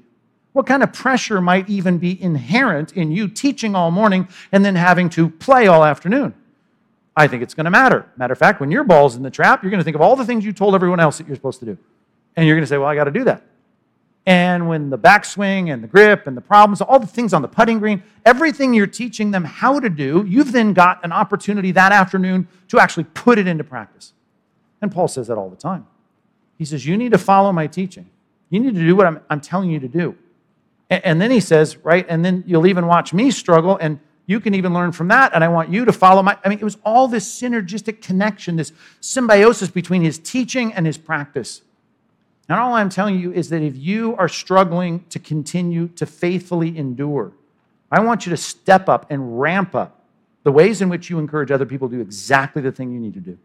[0.54, 4.76] What kind of pressure might even be inherent in you teaching all morning and then
[4.76, 6.34] having to play all afternoon?
[7.20, 8.10] I think it's going to matter.
[8.16, 10.16] Matter of fact, when your ball's in the trap, you're going to think of all
[10.16, 11.78] the things you told everyone else that you're supposed to do.
[12.38, 13.44] And you're going to say, well, I got to do that.
[14.26, 17.48] And when the backswing and the grip and the problems, all the things on the
[17.50, 21.92] putting green, everything you're teaching them how to do, you've then got an opportunity that
[21.92, 24.14] afternoon to actually put it into practice.
[24.82, 25.88] And Paul says that all the time.
[26.58, 28.10] He says, You need to follow my teaching.
[28.50, 30.16] You need to do what I'm, I'm telling you to do.
[30.90, 34.00] And, and then he says, right, and then you'll even watch me struggle, and
[34.30, 35.34] you can even learn from that.
[35.34, 36.38] And I want you to follow my.
[36.46, 41.00] I mean, it was all this synergistic connection, this symbiosis between his teaching and his
[41.00, 41.64] practice.
[42.48, 46.78] And all I'm telling you is that if you are struggling to continue to faithfully
[46.78, 47.32] endure,
[47.92, 50.00] I want you to step up and ramp up
[50.44, 53.16] the ways in which you encourage other people to do exactly the thing you need
[53.16, 53.36] to do.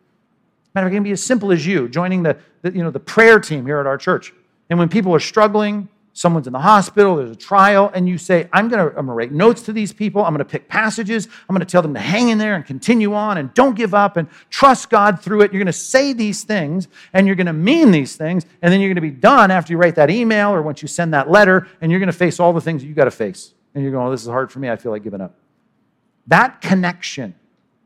[0.75, 2.91] Matter of fact, it can be as simple as you joining the, the, you know,
[2.91, 4.35] the prayer team here at our church.
[4.69, 8.49] And when people are struggling, someone's in the hospital, there's a trial, and you say,
[8.53, 11.65] I'm to I'm gonna write notes to these people, I'm to pick passages, I'm to
[11.67, 14.91] tell them to hang in there and continue on and don't give up and trust
[14.91, 15.53] God through it.
[15.53, 19.01] You're to say these things and you're to mean these things, and then you're to
[19.01, 22.01] be done after you write that email or once you send that letter, and you're
[22.07, 23.53] to face all the things that you got to face.
[23.75, 25.35] And you're going, oh, this is hard for me, I feel like giving up.
[26.29, 27.35] That connection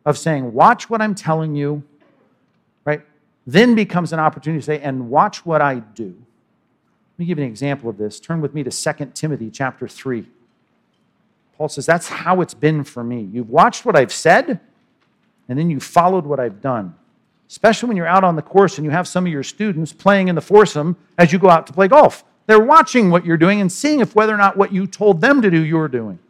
[0.05, 1.83] of saying, watch what I'm telling you,
[2.85, 3.01] right,
[3.47, 6.23] then becomes an opportunity to say, and watch what I do
[7.19, 8.21] let me give you an example of this.
[8.21, 10.25] Turn with me to 2 Timothy chapter 3.
[11.57, 13.29] Paul says, That's how it's been for me.
[13.33, 14.61] You've watched what I've said,
[15.49, 16.95] and then you followed what I've done.
[17.49, 20.29] Especially when you're out on the course and you have some of your students playing
[20.29, 22.23] in the foursome as you go out to play golf.
[22.47, 25.43] They're watching what you're doing and seeing if whether or not what you told them
[25.43, 26.21] to do, you're doing.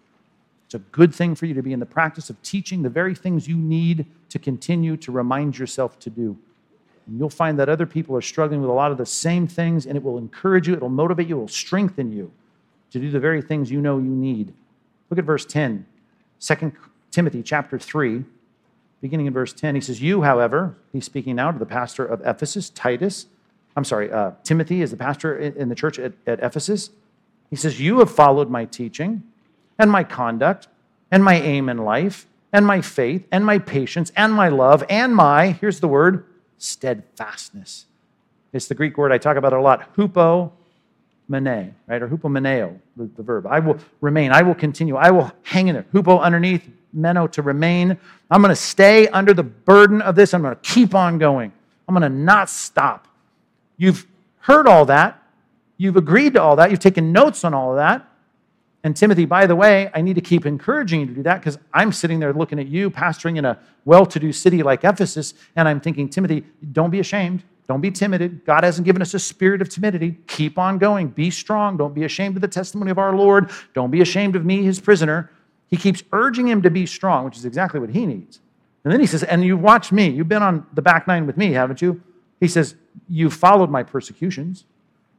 [0.64, 3.14] It's a good thing for you to be in the practice of teaching the very
[3.14, 6.38] things you need to continue to remind yourself to do.
[7.08, 9.86] And you'll find that other people are struggling with a lot of the same things,
[9.86, 12.30] and it will encourage you, it will motivate you, it will strengthen you
[12.90, 14.52] to do the very things you know you need.
[15.10, 15.86] Look at verse 10,
[16.40, 16.72] 2
[17.10, 18.24] Timothy chapter 3,
[19.00, 19.74] beginning in verse 10.
[19.74, 23.26] He says, You, however, he's speaking now to the pastor of Ephesus, Titus,
[23.78, 26.90] I'm sorry, uh, Timothy is the pastor in, in the church at, at Ephesus.
[27.48, 29.22] He says, You have followed my teaching
[29.78, 30.66] and my conduct
[31.10, 35.14] and my aim in life and my faith and my patience and my love and
[35.14, 36.24] my, here's the word,
[36.58, 37.86] steadfastness.
[38.52, 40.52] It's the Greek word I talk about a lot, hupo
[41.28, 42.02] mene, right?
[42.02, 43.46] Or hupomeneo, the, the verb.
[43.46, 44.32] I will remain.
[44.32, 44.96] I will continue.
[44.96, 45.86] I will hang in there.
[45.92, 47.96] Hupo underneath, meno to remain.
[48.30, 50.34] I'm going to stay under the burden of this.
[50.34, 51.52] I'm going to keep on going.
[51.86, 53.06] I'm going to not stop.
[53.76, 54.06] You've
[54.40, 55.22] heard all that.
[55.76, 56.70] You've agreed to all that.
[56.70, 58.06] You've taken notes on all of that.
[58.84, 61.58] And Timothy, by the way, I need to keep encouraging you to do that because
[61.74, 65.34] I'm sitting there looking at you pastoring in a well to do city like Ephesus,
[65.56, 67.42] and I'm thinking, Timothy, don't be ashamed.
[67.66, 68.44] Don't be timid.
[68.46, 70.16] God hasn't given us a spirit of timidity.
[70.26, 71.08] Keep on going.
[71.08, 71.76] Be strong.
[71.76, 73.50] Don't be ashamed of the testimony of our Lord.
[73.74, 75.30] Don't be ashamed of me, his prisoner.
[75.66, 78.40] He keeps urging him to be strong, which is exactly what he needs.
[78.84, 80.08] And then he says, And you've watched me.
[80.08, 82.02] You've been on the back nine with me, haven't you?
[82.40, 82.74] He says,
[83.06, 84.64] You've followed my persecutions,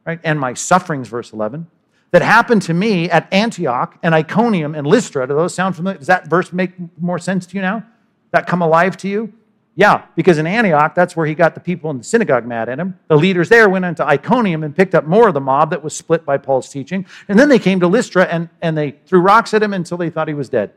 [0.06, 0.20] right?
[0.24, 1.68] And my sufferings, verse 11,
[2.12, 5.28] that happened to me at Antioch and Iconium and Lystra.
[5.28, 5.98] Do those sound familiar?
[5.98, 7.86] Does that verse make more sense to you now?
[8.32, 9.34] That come alive to you?
[9.76, 12.80] Yeah, because in Antioch, that's where he got the people in the synagogue mad at
[12.80, 13.00] him.
[13.08, 15.96] The leaders there went into Iconium and picked up more of the mob that was
[15.96, 17.06] split by Paul's teaching.
[17.30, 20.10] And then they came to Lystra and, and they threw rocks at him until they
[20.10, 20.74] thought he was dead.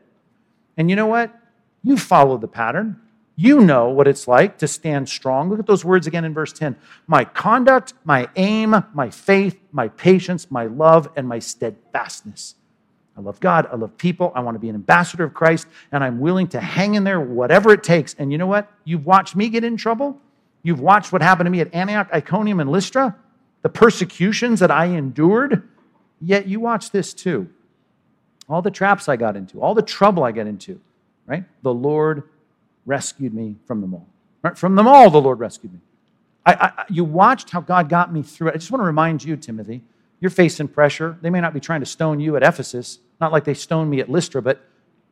[0.77, 1.35] And you know what?
[1.83, 3.01] You follow the pattern.
[3.35, 5.49] You know what it's like to stand strong.
[5.49, 6.77] Look at those words again in verse 10.
[7.07, 12.57] My conduct, my aim, my faith, my patience, my love, and my steadfastness.
[13.17, 13.69] I love God.
[13.71, 14.33] I love people.
[14.35, 17.21] I want to be an ambassador of Christ, and I'm willing to hang in there
[17.21, 18.15] whatever it takes.
[18.15, 18.71] And you know what?
[18.85, 20.19] You've watched me get in trouble.
[20.63, 23.17] You've watched what happened to me at Antioch, Iconium, and Lystra,
[23.63, 25.69] the persecutions that I endured.
[26.21, 27.49] Yet you watch this too.
[28.49, 30.81] All the traps I got into, all the trouble I got into,
[31.27, 31.45] right?
[31.63, 32.25] The Lord
[32.87, 34.07] rescued me from them all.
[34.43, 34.57] Right?
[34.57, 35.81] From them all, the Lord rescued me.
[36.45, 38.55] I, I, you watched how God got me through it.
[38.55, 39.83] I just want to remind you, Timothy,
[40.21, 41.17] you're facing pressure.
[41.23, 44.01] They may not be trying to stone you at Ephesus, not like they stoned me
[44.01, 44.65] at Lystra, but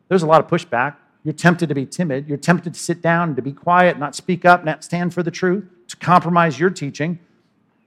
[0.09, 0.97] there's a lot of pushback.
[1.23, 2.27] You're tempted to be timid.
[2.29, 5.31] You're tempted to sit down, to be quiet, not speak up, not stand for the
[5.31, 7.19] truth, to compromise your teaching.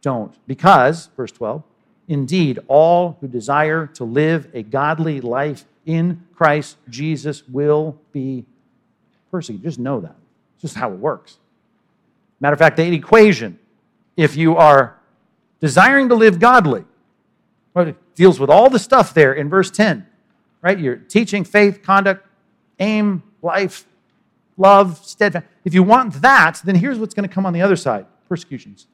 [0.01, 0.35] Don't.
[0.47, 1.63] Because, verse 12,
[2.07, 8.45] indeed, all who desire to live a godly life in Christ Jesus will be
[9.33, 9.63] persecuted.
[9.63, 10.15] Just know that.
[10.53, 11.39] It's just how it works.
[12.39, 13.57] Matter of fact, the equation,
[14.15, 14.99] if you are
[15.59, 16.85] desiring to live godly,
[17.73, 20.05] well, it deals with all the stuff there in verse 10,
[20.61, 20.77] right?
[20.77, 22.27] Your teaching, faith, conduct,
[22.77, 23.87] aim, life,
[24.55, 25.47] love, steadfast.
[25.65, 28.85] If you want that, then here's what's going to come on the other side persecutions.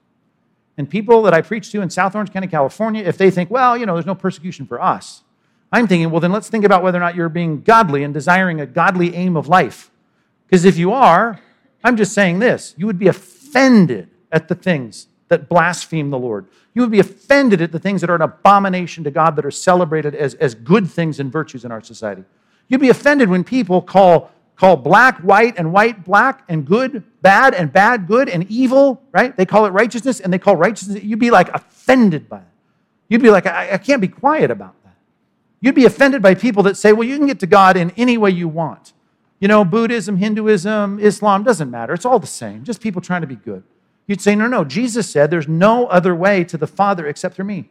[0.77, 3.75] And people that I preach to in South Orange County, California, if they think, well,
[3.75, 5.23] you know, there's no persecution for us,
[5.69, 8.61] I'm thinking, well, then let's think about whether or not you're being godly and desiring
[8.61, 9.91] a godly aim of life.
[10.49, 11.39] Because if you are,
[11.83, 16.47] I'm just saying this you would be offended at the things that blaspheme the Lord.
[16.73, 19.51] You would be offended at the things that are an abomination to God that are
[19.51, 22.23] celebrated as, as good things and virtues in our society.
[22.67, 27.53] You'd be offended when people call, call black white and white black and good bad
[27.53, 29.35] and bad good and evil, right?
[29.35, 31.03] They call it righteousness and they call righteousness.
[31.03, 32.43] You'd be like offended by it.
[33.07, 34.95] You'd be like, I, I can't be quiet about that.
[35.61, 38.17] You'd be offended by people that say, well, you can get to God in any
[38.17, 38.93] way you want.
[39.39, 41.93] You know, Buddhism, Hinduism, Islam, doesn't matter.
[41.93, 43.63] It's all the same, just people trying to be good.
[44.07, 47.45] You'd say, no, no, Jesus said there's no other way to the Father except through
[47.45, 47.69] me.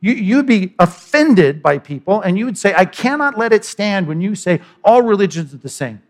[0.00, 4.06] You, would be offended by people, and you would say, I cannot let it stand
[4.06, 6.02] when you say all religions are the same.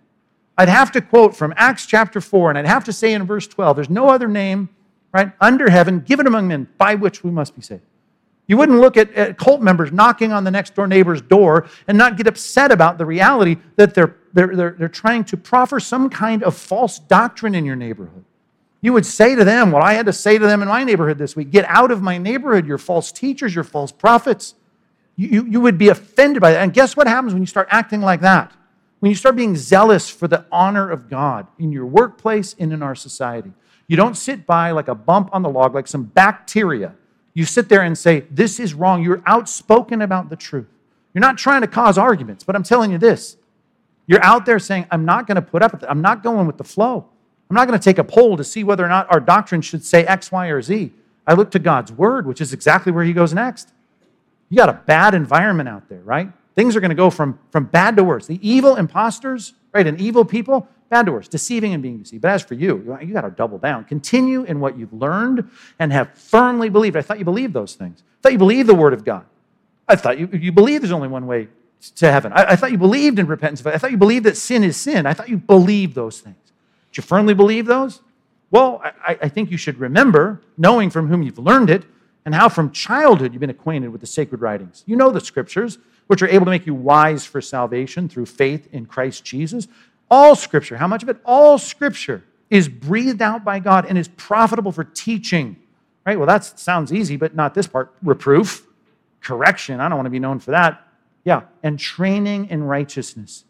[0.58, 3.46] I'd have to quote from Acts chapter 4, and I'd have to say in verse
[3.46, 4.68] 12, there's no other name,
[5.12, 7.82] right, under heaven given among men by which we must be saved.
[8.46, 11.96] You wouldn't look at, at cult members knocking on the next door neighbor's door and
[11.96, 16.08] not get upset about the reality that they're, they're, they're, they're trying to proffer some
[16.08, 18.24] kind of false doctrine in your neighborhood.
[18.80, 21.18] You would say to them what I had to say to them in my neighborhood
[21.18, 24.54] this week get out of my neighborhood, you're false teachers, you're false prophets.
[25.16, 26.62] You, you, you would be offended by that.
[26.62, 28.52] And guess what happens when you start acting like that?
[29.00, 32.80] When you start being zealous for the honor of God in your workplace and in
[32.80, 33.50] our society.
[33.88, 36.94] You don't sit by like a bump on the log, like some bacteria.
[37.34, 39.02] You sit there and say, This is wrong.
[39.02, 40.68] You're outspoken about the truth.
[41.12, 43.36] You're not trying to cause arguments, but I'm telling you this.
[44.08, 45.86] You're out there saying, I'm not going to put up with it.
[45.88, 47.06] I'm not going with the flow.
[47.48, 49.84] I'm not going to take a poll to see whether or not our doctrine should
[49.84, 50.92] say X, Y, or Z.
[51.26, 53.72] I look to God's word, which is exactly where he goes next.
[54.48, 56.30] You got a bad environment out there, right?
[56.54, 58.26] Things are going to go from, from bad to worse.
[58.26, 62.22] The evil imposters, right, and evil people, bad to worse, deceiving and being deceived.
[62.22, 63.84] But as for you, you got to double down.
[63.84, 66.96] Continue in what you've learned and have firmly believed.
[66.96, 68.02] I thought you believed those things.
[68.02, 69.26] I thought you believed the word of God.
[69.86, 71.48] I thought you, you believed there's only one way
[71.80, 72.32] to heaven.
[72.32, 73.64] I, I thought you believed in repentance.
[73.64, 75.06] I thought you believed that sin is sin.
[75.06, 76.36] I thought you believed those things
[76.92, 78.00] Do you firmly believe those?
[78.50, 81.84] Well, I, I think you should remember, knowing from whom you've learned it,
[82.24, 84.84] and how from childhood you've been acquainted with the sacred writings.
[84.86, 88.68] You know the scriptures, which are able to make you wise for salvation through faith
[88.72, 89.68] in Christ Jesus.
[90.10, 91.18] All scripture, how much of it?
[91.24, 95.56] All scripture is breathed out by God and is profitable for teaching.
[96.06, 96.16] Right?
[96.16, 97.94] Well, that sounds easy, but not this part.
[98.02, 98.66] Reproof,
[99.20, 99.80] correction.
[99.80, 100.87] I don't want to be known for that.
[101.28, 103.44] Yeah, and training in righteousness.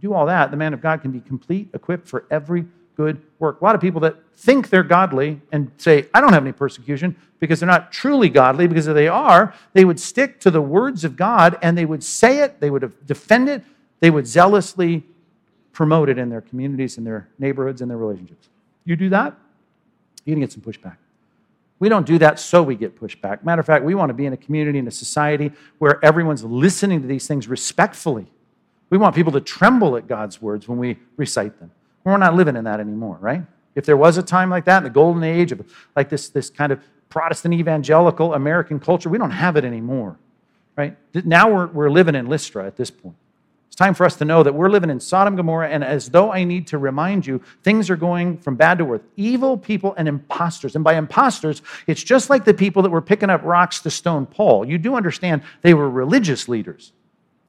[0.00, 2.64] Do all that, the man of God can be complete, equipped for every
[2.96, 3.60] good work.
[3.60, 7.16] A lot of people that think they're godly and say, I don't have any persecution
[7.38, 11.04] because they're not truly godly, because if they are, they would stick to the words
[11.04, 13.62] of God and they would say it, they would defend it,
[14.00, 15.04] they would zealously
[15.74, 18.48] promote it in their communities, in their neighborhoods, in their relationships.
[18.86, 19.36] You do that,
[20.24, 20.96] you're going to get some pushback.
[21.78, 23.44] We don't do that so we get pushback.
[23.44, 26.42] Matter of fact, we want to be in a community, in a society where everyone's
[26.42, 28.26] listening to these things respectfully.
[28.88, 31.70] We want people to tremble at God's words when we recite them.
[32.04, 33.42] We're not living in that anymore, right?
[33.74, 36.48] If there was a time like that in the golden age of like this, this
[36.48, 40.18] kind of Protestant evangelical American culture, we don't have it anymore,
[40.76, 40.96] right?
[41.12, 43.16] Now we're, we're living in Lystra at this point.
[43.76, 46.08] It's time for us to know that we're living in Sodom and Gomorrah, and as
[46.08, 49.02] though I need to remind you, things are going from bad to worse.
[49.18, 50.76] Evil people and imposters.
[50.76, 54.24] And by imposters, it's just like the people that were picking up rocks to stone
[54.24, 54.66] Paul.
[54.66, 56.94] You do understand they were religious leaders.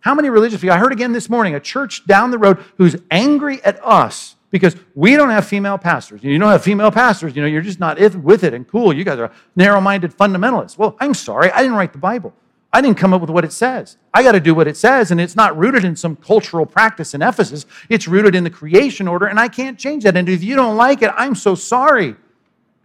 [0.01, 0.75] How many religious people?
[0.75, 4.75] I heard again this morning a church down the road who's angry at us because
[4.95, 6.21] we don't have female pastors.
[6.25, 8.91] You don't have female pastors, you know, you're just not with it and cool.
[8.91, 10.77] You guys are narrow minded fundamentalists.
[10.77, 12.33] Well, I'm sorry, I didn't write the Bible.
[12.73, 13.97] I didn't come up with what it says.
[14.13, 17.13] I got to do what it says, and it's not rooted in some cultural practice
[17.13, 17.65] in Ephesus.
[17.89, 20.17] It's rooted in the creation order, and I can't change that.
[20.17, 22.15] And if you don't like it, I'm so sorry.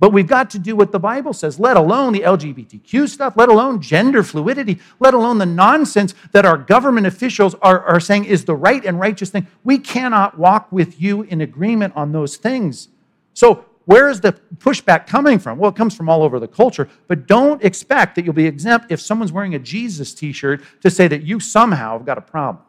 [0.03, 3.49] But we've got to do what the Bible says, let alone the LGBTQ stuff, let
[3.49, 8.45] alone gender fluidity, let alone the nonsense that our government officials are, are saying is
[8.45, 9.47] the right and righteous thing.
[9.63, 12.89] We cannot walk with you in agreement on those things.
[13.33, 15.59] So, where is the pushback coming from?
[15.59, 18.91] Well, it comes from all over the culture, but don't expect that you'll be exempt
[18.91, 22.23] if someone's wearing a Jesus t shirt to say that you somehow have got a
[22.23, 22.65] problem.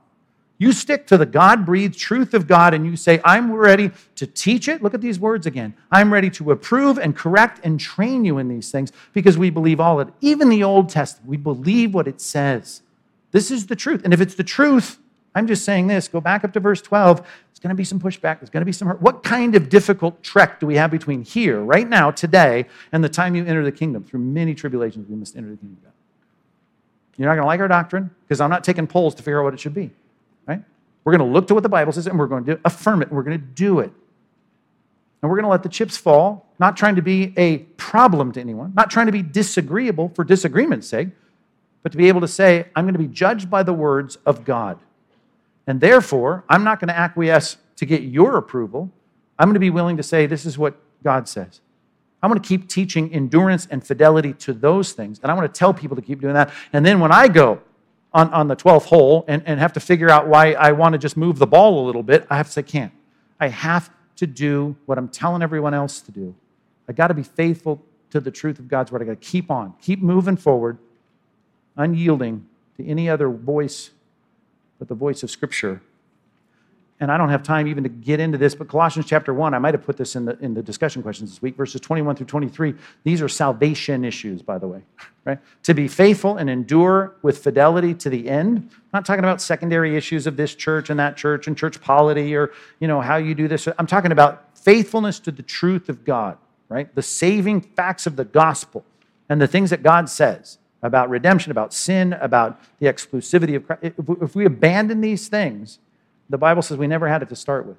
[0.57, 4.25] You stick to the God breathed truth of God and you say, I'm ready to
[4.25, 4.81] teach it.
[4.81, 5.73] Look at these words again.
[5.91, 9.79] I'm ready to approve and correct and train you in these things because we believe
[9.79, 10.13] all of it.
[10.21, 12.81] Even the Old Testament, we believe what it says.
[13.31, 14.01] This is the truth.
[14.03, 14.99] And if it's the truth,
[15.35, 17.17] I'm just saying this go back up to verse 12.
[17.17, 18.39] There's going to be some pushback.
[18.39, 19.01] There's going to be some hurt.
[19.01, 23.09] What kind of difficult trek do we have between here, right now, today, and the
[23.09, 24.03] time you enter the kingdom?
[24.03, 25.79] Through many tribulations, we must enter the kingdom.
[27.17, 29.43] You're not going to like our doctrine because I'm not taking polls to figure out
[29.43, 29.91] what it should be
[30.45, 30.61] right?
[31.03, 33.09] We're going to look to what the Bible says and we're going to affirm it
[33.09, 33.91] and we're going to do it.
[35.21, 38.41] And we're going to let the chips fall, not trying to be a problem to
[38.41, 41.09] anyone, not trying to be disagreeable for disagreement's sake,
[41.81, 44.43] but to be able to say, I'm going to be judged by the words of
[44.43, 44.79] God.
[45.67, 48.91] And therefore, I'm not going to acquiesce to get your approval.
[49.39, 51.61] I'm going to be willing to say, this is what God says.
[52.21, 55.19] I'm going to keep teaching endurance and fidelity to those things.
[55.21, 56.51] And I want to tell people to keep doing that.
[56.71, 57.61] And then when I go
[58.13, 60.99] on, on the 12th hole and, and have to figure out why I want to
[60.99, 62.93] just move the ball a little bit, I have to say, can't.
[63.39, 66.33] I have to do what I'm telling everyone else to do.
[66.87, 69.01] I got to be faithful to the truth of God's word.
[69.01, 70.77] I got to keep on, keep moving forward,
[71.75, 72.45] unyielding
[72.77, 73.89] to any other voice
[74.83, 75.81] but the voice of Scripture
[76.99, 79.59] and I don't have time even to get into this, but Colossians chapter 1, I
[79.59, 82.27] might have put this in the, in the discussion questions this week, verses 21 through
[82.27, 82.75] 23.
[83.03, 84.81] These are salvation issues, by the way,
[85.25, 85.39] right?
[85.63, 88.69] To be faithful and endure with fidelity to the end.
[88.71, 92.35] I'm not talking about secondary issues of this church and that church and church polity
[92.35, 93.67] or, you know, how you do this.
[93.79, 96.37] I'm talking about faithfulness to the truth of God,
[96.69, 96.93] right?
[96.93, 98.85] The saving facts of the gospel
[99.29, 103.95] and the things that God says about redemption, about sin, about the exclusivity of Christ.
[104.21, 105.79] If we abandon these things,
[106.29, 107.77] the Bible says we never had it to start with.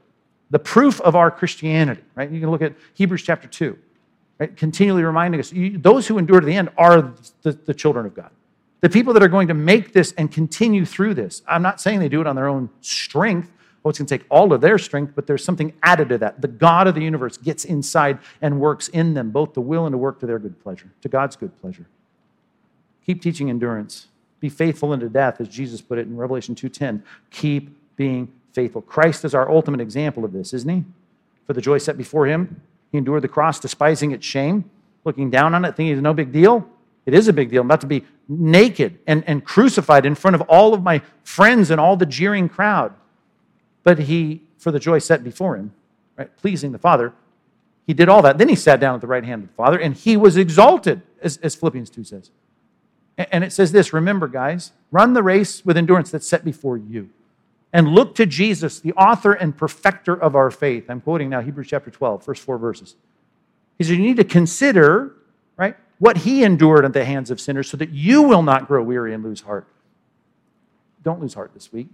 [0.50, 2.30] The proof of our Christianity, right?
[2.30, 3.78] You can look at Hebrews chapter 2,
[4.38, 4.56] right?
[4.56, 8.30] Continually reminding us those who endure to the end are the, the children of God.
[8.80, 11.42] The people that are going to make this and continue through this.
[11.46, 13.50] I'm not saying they do it on their own strength.
[13.82, 16.40] Well, it's going to take all of their strength, but there's something added to that.
[16.40, 19.92] The God of the universe gets inside and works in them, both the will and
[19.92, 21.86] the work to their good pleasure, to God's good pleasure.
[23.06, 24.08] Keep teaching endurance.
[24.40, 27.02] Be faithful unto death, as Jesus put it in Revelation 2:10.
[27.30, 28.82] Keep being faithful.
[28.82, 30.84] Christ is our ultimate example of this, isn't he?
[31.46, 32.60] For the joy set before him,
[32.92, 34.70] he endured the cross, despising its shame,
[35.04, 36.68] looking down on it, thinking it's no big deal.
[37.06, 37.60] It is a big deal.
[37.60, 41.70] I'm about to be naked and, and crucified in front of all of my friends
[41.70, 42.94] and all the jeering crowd.
[43.82, 45.74] But he, for the joy set before him,
[46.16, 47.12] right, pleasing the Father,
[47.86, 48.38] he did all that.
[48.38, 51.02] Then he sat down at the right hand of the Father and he was exalted,
[51.20, 52.30] as, as Philippians 2 says.
[53.16, 57.10] And it says this remember, guys, run the race with endurance that's set before you.
[57.72, 60.88] and look to Jesus, the author and perfecter of our faith.
[60.88, 62.94] I'm quoting now Hebrews chapter 12, first four verses.
[63.76, 65.16] He says, You need to consider,
[65.56, 68.80] right, what he endured at the hands of sinners so that you will not grow
[68.82, 69.66] weary and lose heart.
[71.02, 71.88] Don't lose heart this week.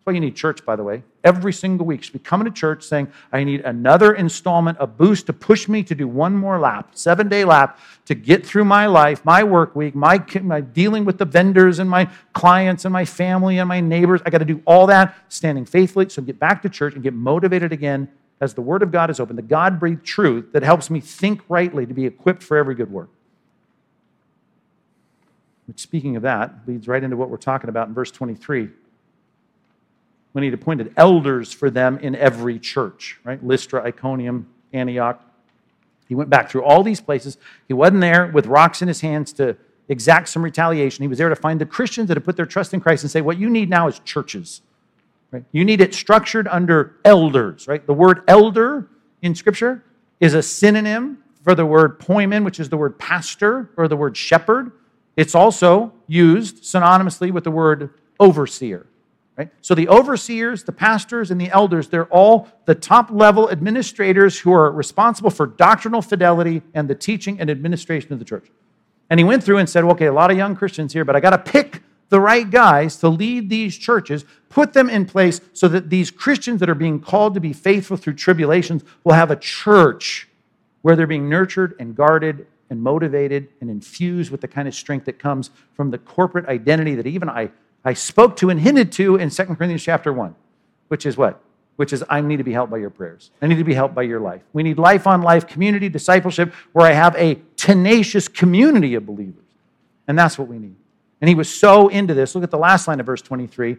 [0.00, 1.02] That's why you need church, by the way.
[1.24, 5.26] Every single week, should be coming to church saying, I need another installment, a boost
[5.26, 8.86] to push me to do one more lap, seven day lap, to get through my
[8.86, 13.04] life, my work week, my, my dealing with the vendors and my clients and my
[13.04, 14.22] family and my neighbors.
[14.24, 16.08] I got to do all that, standing faithfully.
[16.08, 18.08] So get back to church and get motivated again
[18.40, 21.42] as the Word of God is open, the God breathed truth that helps me think
[21.50, 23.10] rightly to be equipped for every good work.
[25.66, 28.70] Which, speaking of that, leads right into what we're talking about in verse 23
[30.32, 33.44] when he'd appointed elders for them in every church, right?
[33.44, 35.20] Lystra, Iconium, Antioch.
[36.08, 37.38] He went back through all these places.
[37.68, 39.56] He wasn't there with rocks in his hands to
[39.88, 41.02] exact some retaliation.
[41.02, 43.10] He was there to find the Christians that had put their trust in Christ and
[43.10, 44.62] say, what you need now is churches.
[45.30, 45.44] Right?
[45.52, 47.84] You need it structured under elders, right?
[47.86, 48.88] The word elder
[49.22, 49.84] in Scripture
[50.18, 54.16] is a synonym for the word poimen, which is the word pastor or the word
[54.16, 54.72] shepherd.
[55.16, 58.86] It's also used synonymously with the word overseer.
[59.40, 59.50] Right?
[59.62, 64.52] So the overseers, the pastors, and the elders, they're all the top level administrators who
[64.52, 68.50] are responsible for doctrinal fidelity and the teaching and administration of the church.
[69.08, 71.20] And he went through and said, okay, a lot of young Christians here, but I
[71.20, 71.80] got to pick
[72.10, 76.60] the right guys to lead these churches, put them in place so that these Christians
[76.60, 80.28] that are being called to be faithful through tribulations will have a church
[80.82, 85.06] where they're being nurtured and guarded and motivated and infused with the kind of strength
[85.06, 87.50] that comes from the corporate identity that even I
[87.84, 90.34] I spoke to and hinted to in 2 Corinthians chapter 1,
[90.88, 91.40] which is what?
[91.76, 93.30] Which is, I need to be helped by your prayers.
[93.40, 94.42] I need to be helped by your life.
[94.52, 99.44] We need life on life community, discipleship, where I have a tenacious community of believers.
[100.06, 100.76] And that's what we need.
[101.20, 102.34] And he was so into this.
[102.34, 103.76] Look at the last line of verse 23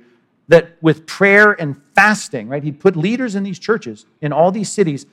[0.47, 4.71] that with prayer and fasting, right, he put leaders in these churches, in all these
[4.71, 5.05] cities,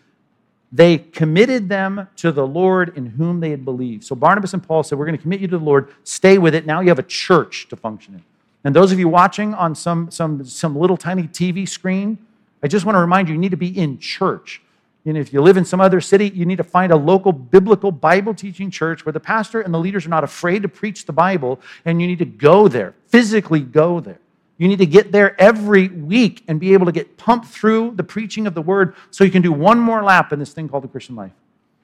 [0.70, 4.04] they committed them to the Lord in whom they had believed.
[4.04, 5.94] So Barnabas and Paul said, We're going to commit you to the Lord.
[6.04, 6.66] Stay with it.
[6.66, 8.24] Now you have a church to function in.
[8.64, 12.18] And those of you watching on some, some, some little tiny TV screen,
[12.62, 14.60] I just want to remind you, you need to be in church.
[15.04, 17.90] And if you live in some other city, you need to find a local biblical
[17.90, 21.12] Bible teaching church where the pastor and the leaders are not afraid to preach the
[21.12, 24.18] Bible, and you need to go there, physically go there.
[24.58, 28.02] You need to get there every week and be able to get pumped through the
[28.02, 30.82] preaching of the word so you can do one more lap in this thing called
[30.82, 31.32] the Christian life.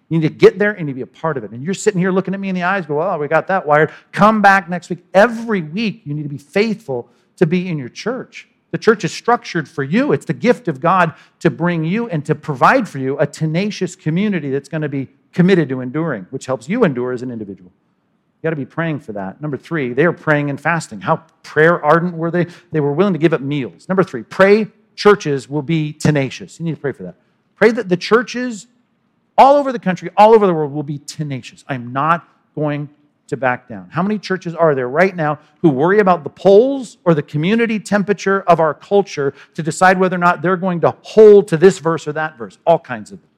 [0.09, 1.51] You need to get there and to be a part of it.
[1.51, 3.67] And you're sitting here looking at me in the eyes, go, oh, we got that
[3.67, 3.91] wired.
[4.13, 5.05] Come back next week.
[5.15, 8.49] Every week, you need to be faithful to be in your church.
[8.71, 10.13] The church is structured for you.
[10.13, 13.95] It's the gift of God to bring you and to provide for you a tenacious
[13.97, 17.71] community that's going to be committed to enduring, which helps you endure as an individual.
[17.71, 19.41] You got to be praying for that.
[19.41, 21.01] Number three, they are praying and fasting.
[21.01, 22.47] How prayer ardent were they?
[22.73, 23.89] They were willing to give up meals.
[23.89, 26.59] Number three, pray churches will be tenacious.
[26.59, 27.17] You need to pray for that.
[27.57, 28.67] Pray that the churches
[29.37, 31.65] all over the country, all over the world, will be tenacious.
[31.69, 32.89] I'm not going
[33.29, 33.89] to back down.
[33.91, 37.81] How many churches are there right now who worry about the polls or the community
[37.81, 41.79] temperature of our culture to decide whether or not they're going to hold to this
[41.79, 42.59] verse or that verse?
[42.67, 43.31] All kinds of them.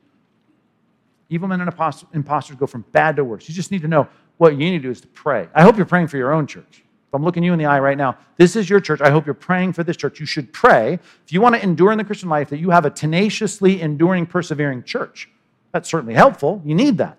[1.28, 1.72] Evil men and
[2.12, 3.48] imposters go from bad to worse.
[3.48, 5.48] You just need to know what you need to do is to pray.
[5.54, 6.82] I hope you're praying for your own church.
[7.08, 9.00] If I'm looking you in the eye right now, this is your church.
[9.00, 10.20] I hope you're praying for this church.
[10.20, 10.94] You should pray
[11.24, 14.26] if you want to endure in the Christian life that you have a tenaciously enduring,
[14.26, 15.28] persevering church.
[15.76, 16.62] That's certainly helpful.
[16.64, 17.18] You need that.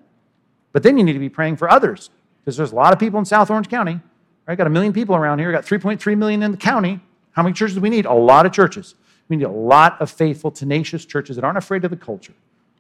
[0.72, 2.10] But then you need to be praying for others
[2.42, 4.00] because there's a lot of people in South Orange County.
[4.48, 4.58] Right?
[4.58, 5.52] Got a million people around here.
[5.52, 7.00] Got 3.3 million in the county.
[7.34, 8.08] How many churches do we need?
[8.08, 8.96] A lot of churches.
[9.30, 12.34] We need a lot of faithful, tenacious churches that aren't afraid of the culture,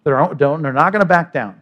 [0.03, 1.61] that are, don't, they're not going to back down.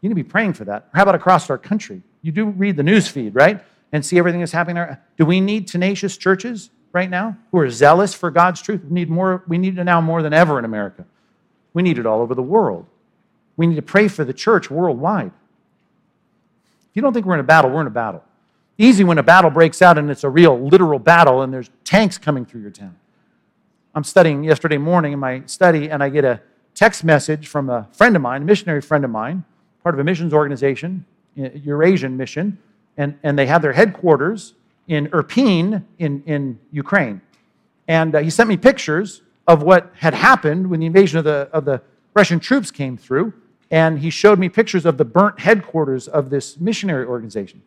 [0.00, 0.88] You need to be praying for that.
[0.92, 2.02] How about across our country?
[2.22, 3.62] You do read the news feed, right?
[3.92, 5.00] And see everything that's happening there.
[5.16, 8.82] Do we need tenacious churches right now who are zealous for God's truth?
[8.82, 9.44] We need more.
[9.46, 11.04] We need it now more than ever in America.
[11.72, 12.86] We need it all over the world.
[13.56, 15.32] We need to pray for the church worldwide.
[16.90, 18.24] If you don't think we're in a battle, we're in a battle.
[18.78, 22.18] Easy when a battle breaks out and it's a real, literal battle and there's tanks
[22.18, 22.96] coming through your town.
[23.94, 26.40] I'm studying yesterday morning in my study, and I get a
[26.74, 29.44] text message from a friend of mine, a missionary friend of mine,
[29.84, 31.04] part of a missions organization,
[31.36, 32.58] Eurasian mission,
[32.96, 34.54] and, and they have their headquarters
[34.88, 37.20] in Irpin in, in Ukraine.
[37.86, 41.48] And uh, he sent me pictures of what had happened when the invasion of the,
[41.52, 41.80] of the
[42.14, 43.32] Russian troops came through
[43.74, 47.60] and he showed me pictures of the burnt headquarters of this missionary organization.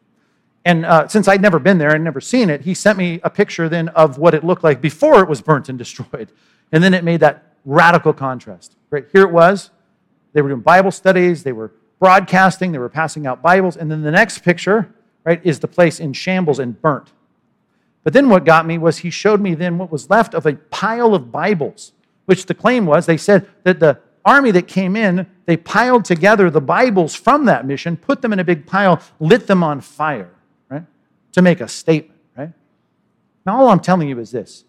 [0.63, 3.29] And uh, since I'd never been there and never seen it, he sent me a
[3.29, 6.31] picture then of what it looked like before it was burnt and destroyed.
[6.71, 8.77] And then it made that radical contrast.
[8.89, 9.69] Right here it was.
[10.31, 13.75] They were doing Bible studies, they were broadcasting, they were passing out Bibles.
[13.75, 14.89] And then the next picture,
[15.25, 17.11] right, is the place in shambles and burnt.
[18.05, 20.53] But then what got me was he showed me then what was left of a
[20.53, 21.91] pile of Bibles,
[22.27, 26.49] which the claim was they said that the army that came in, they piled together
[26.49, 30.29] the Bibles from that mission, put them in a big pile, lit them on fire,
[30.69, 30.83] right?
[31.31, 32.51] To make a statement, right?
[33.45, 34.65] Now, all I'm telling you is this.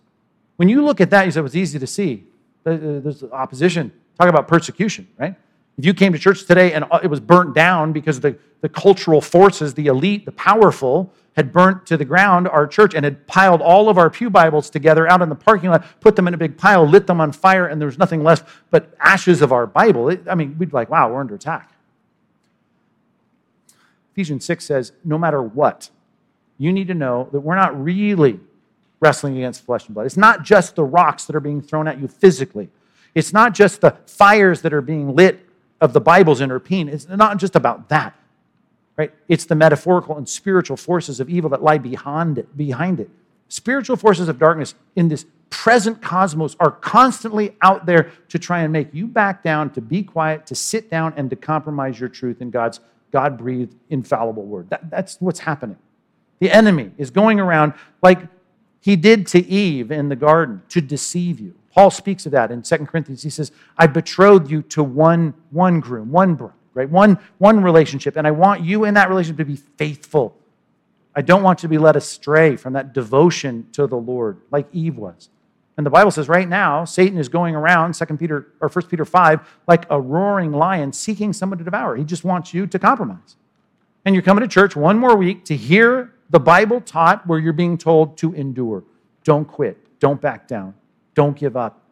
[0.57, 2.25] When you look at that, you say, it was easy to see.
[2.65, 3.93] Uh, there's opposition.
[4.19, 5.35] Talk about persecution, right?
[5.79, 8.69] If you came to church today and uh, it was burnt down because the, the
[8.69, 13.25] cultural forces, the elite, the powerful, had burnt to the ground our church and had
[13.29, 16.35] piled all of our Pew Bibles together out in the parking lot, put them in
[16.35, 19.53] a big pile, lit them on fire, and there was nothing left but ashes of
[19.53, 20.09] our Bible.
[20.09, 21.73] It, I mean, we'd be like, wow, we're under attack.
[24.15, 25.91] Ephesians 6 says, no matter what,
[26.59, 28.41] you need to know that we're not really
[28.99, 30.07] wrestling against flesh and blood.
[30.07, 32.69] It's not just the rocks that are being thrown at you physically,
[33.15, 35.48] it's not just the fires that are being lit
[35.81, 36.89] of the Bible's in Irpin.
[36.89, 38.15] It's not just about that
[38.99, 39.15] right?
[39.29, 42.55] It's the metaphorical and spiritual forces of evil that lie behind it.
[42.57, 43.09] Behind it.
[43.49, 48.73] Spiritual forces of darkness in this present cosmos are constantly out there to try and
[48.73, 52.43] make you back down, to be quiet, to sit down, and to compromise your truth
[52.43, 54.69] in God's God breathed, infallible word.
[54.69, 55.79] That, that's what's happening.
[56.41, 57.73] The enemy is going around
[58.03, 58.19] like
[58.81, 61.55] he did to Eve in the garden to deceive you.
[61.79, 63.23] Paul speaks of that in 2 Corinthians.
[63.23, 66.89] He says, I betrothed you to one, one groom, one bride right?
[66.89, 68.17] One, one relationship.
[68.17, 70.37] And I want you in that relationship to be faithful.
[71.13, 74.69] I don't want you to be led astray from that devotion to the Lord, like
[74.73, 75.29] Eve was.
[75.77, 79.05] And the Bible says right now, Satan is going around, 2 Peter or 1 Peter
[79.05, 81.97] 5, like a roaring lion seeking someone to devour.
[81.97, 83.35] He just wants you to compromise.
[84.05, 87.53] And you're coming to church one more week to hear the Bible taught where you're
[87.53, 88.85] being told to endure.
[89.25, 89.99] Don't quit.
[89.99, 90.75] Don't back down.
[91.19, 91.83] Don't give up.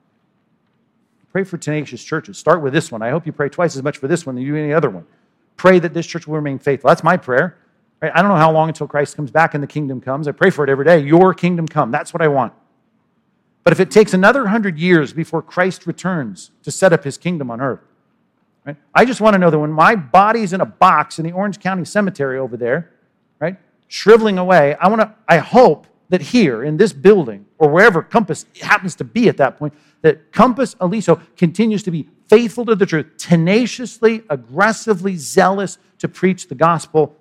[1.33, 2.39] Pray for tenacious churches.
[2.39, 3.03] Start with this one.
[3.03, 4.89] I hope you pray twice as much for this one than you do any other
[4.89, 5.05] one.
[5.57, 6.87] Pray that this church will remain faithful.
[6.87, 7.59] That's my prayer.
[8.01, 8.13] Right?
[8.15, 10.29] I don't know how long until Christ comes back and the kingdom comes.
[10.29, 11.01] I pray for it every day.
[11.01, 11.91] Your kingdom come.
[11.91, 12.53] That's what I want.
[13.65, 17.51] But if it takes another hundred years before Christ returns to set up his kingdom
[17.51, 17.81] on earth,
[18.65, 18.77] right?
[18.95, 21.59] I just want to know that when my body's in a box in the Orange
[21.59, 22.93] County Cemetery over there,
[23.41, 23.57] right,
[23.89, 28.47] shriveling away, I want to, I hope that here in this building or wherever Compass
[28.63, 32.87] happens to be at that point, that Compass Aliso continues to be faithful to the
[32.87, 37.17] truth, tenaciously, aggressively zealous to preach the gospel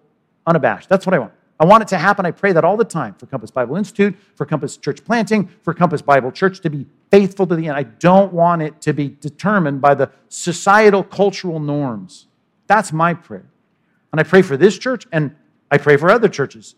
[0.45, 0.89] unabashed.
[0.89, 1.33] That's what I want.
[1.59, 2.25] I want it to happen.
[2.25, 5.73] I pray that all the time for Compass Bible Institute, for Compass Church Planting, for
[5.73, 7.77] Compass Bible Church to be faithful to the end.
[7.77, 12.27] I don't want it to be determined by the societal cultural norms.
[12.67, 13.45] That's my prayer.
[14.11, 15.33] And I pray for this church and
[15.71, 16.75] I pray for other churches.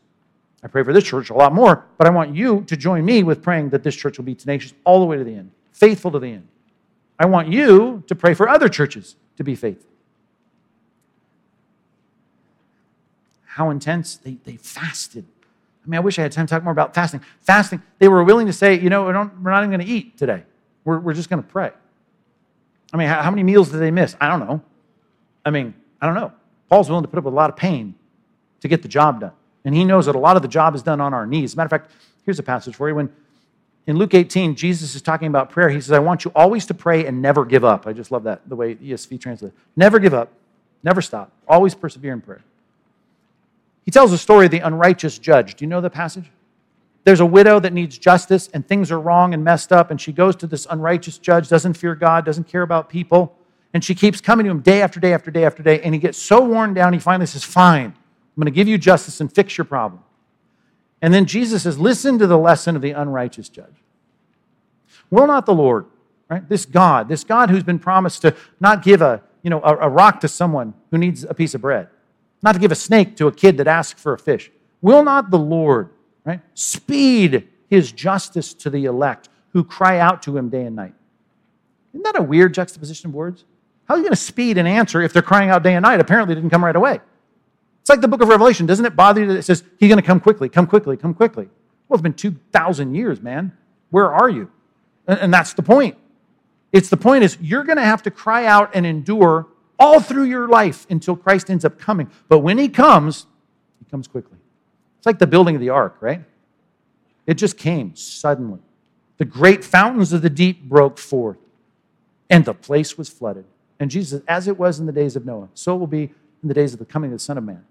[0.63, 3.23] I pray for this church a lot more, but I want you to join me
[3.23, 6.09] with praying that this church will be tenacious all the way to the end faithful
[6.09, 6.47] to the end.
[7.19, 9.87] I want you to pray for other churches to be faithful.
[13.45, 14.17] How intense?
[14.17, 15.25] They, they fasted.
[15.85, 17.21] I mean, I wish I had time to talk more about fasting.
[17.41, 20.43] Fasting, they were willing to say, you know, we're, not even going to eat today.
[20.83, 21.71] We're, we're just going to pray.
[22.91, 24.15] I mean, how, how many meals did they miss?
[24.19, 24.61] I don't know.
[25.45, 26.33] I mean, I don't know.
[26.69, 27.93] Paul's willing to put up with a lot of pain
[28.61, 29.31] to get the job done.
[29.67, 31.57] And he knows that a lot of the job is done on our knees.
[31.57, 31.91] Matter of fact,
[32.25, 32.95] here's a passage for you.
[32.95, 33.09] When
[33.85, 35.67] in Luke 18, Jesus is talking about prayer.
[35.67, 37.85] He says, I want you always to pray and never give up.
[37.85, 39.53] I just love that, the way ESV translates.
[39.75, 40.31] Never give up,
[40.83, 42.39] never stop, always persevere in prayer.
[43.83, 45.55] He tells the story of the unrighteous judge.
[45.55, 46.31] Do you know the passage?
[47.03, 50.13] There's a widow that needs justice, and things are wrong and messed up, and she
[50.13, 53.35] goes to this unrighteous judge, doesn't fear God, doesn't care about people,
[53.73, 55.99] and she keeps coming to him day after day after day after day, and he
[55.99, 57.93] gets so worn down, he finally says, Fine,
[58.37, 60.03] I'm going to give you justice and fix your problem.
[61.01, 63.73] And then Jesus says, Listen to the lesson of the unrighteous judge.
[65.09, 65.85] Will not the Lord,
[66.29, 66.47] right?
[66.47, 69.89] This God, this God who's been promised to not give a, you know, a, a
[69.89, 71.87] rock to someone who needs a piece of bread,
[72.43, 74.51] not to give a snake to a kid that asks for a fish.
[74.81, 75.89] Will not the Lord,
[76.23, 80.93] right, speed his justice to the elect who cry out to him day and night?
[81.93, 83.45] Isn't that a weird juxtaposition of words?
[83.85, 85.99] How are you going to speed an answer if they're crying out day and night?
[85.99, 86.99] Apparently, it didn't come right away.
[87.87, 88.65] It's like the book of Revelation.
[88.65, 91.13] Doesn't it bother you that it says, He's going to come quickly, come quickly, come
[91.13, 91.47] quickly?
[91.87, 93.55] Well, it's been 2,000 years, man.
[93.91, 94.51] Where are you?
[95.07, 95.95] And that's the point.
[96.73, 99.47] It's the point is you're going to have to cry out and endure
[99.79, 102.11] all through your life until Christ ends up coming.
[102.27, 103.25] But when he comes,
[103.79, 104.37] he comes quickly.
[104.97, 106.25] It's like the building of the ark, right?
[107.25, 108.59] It just came suddenly.
[109.15, 111.37] The great fountains of the deep broke forth,
[112.29, 113.45] and the place was flooded.
[113.79, 116.11] And Jesus, as it was in the days of Noah, so it will be
[116.43, 117.63] in the days of the coming of the Son of Man.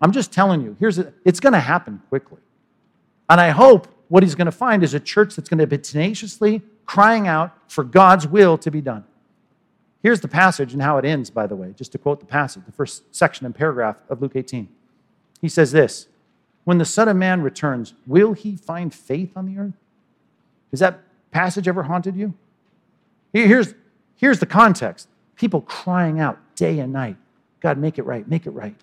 [0.00, 2.38] I'm just telling you, here's a, it's going to happen quickly.
[3.28, 5.78] And I hope what he's going to find is a church that's going to be
[5.78, 9.04] tenaciously crying out for God's will to be done.
[10.02, 12.64] Here's the passage and how it ends, by the way, just to quote the passage,
[12.64, 14.68] the first section and paragraph of Luke 18.
[15.40, 16.08] He says this
[16.64, 19.74] when the Son of Man returns, will he find faith on the earth?
[20.70, 22.34] Has that passage ever haunted you?
[23.32, 23.74] Here's,
[24.16, 27.16] here's the context people crying out day and night
[27.60, 28.74] God, make it right, make it right.